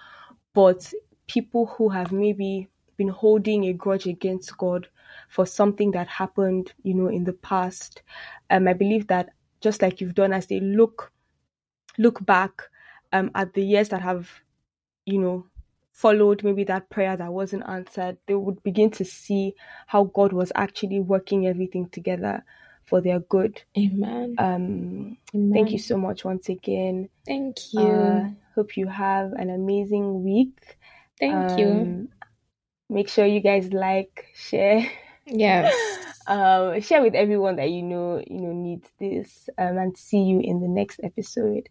[0.53, 0.91] but
[1.27, 4.87] people who have maybe been holding a grudge against God
[5.27, 8.01] for something that happened, you know, in the past.
[8.49, 11.11] Um, I believe that just like you've done, as they look
[11.97, 12.61] look back
[13.11, 14.29] um, at the years that have,
[15.05, 15.45] you know,
[15.95, 19.53] followed maybe that prayer that wasn't answered, they would begin to see
[19.87, 22.43] how God was actually working everything together
[22.83, 23.61] for their good.
[23.77, 24.35] Amen.
[24.37, 25.53] Um, Amen.
[25.53, 27.07] thank you so much once again.
[27.25, 27.81] Thank you.
[27.81, 30.77] Uh, hope you have an amazing week.
[31.19, 31.67] Thank you.
[31.67, 32.09] Um,
[32.89, 34.85] Make sure you guys like, share,
[35.25, 35.73] Yes.
[36.27, 39.49] um, share with everyone that you know you know needs this.
[39.57, 41.69] Um, and see you in the next episode.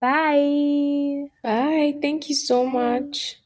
[0.00, 1.24] Bye.
[1.42, 1.98] Bye.
[2.00, 3.40] Thank you so much.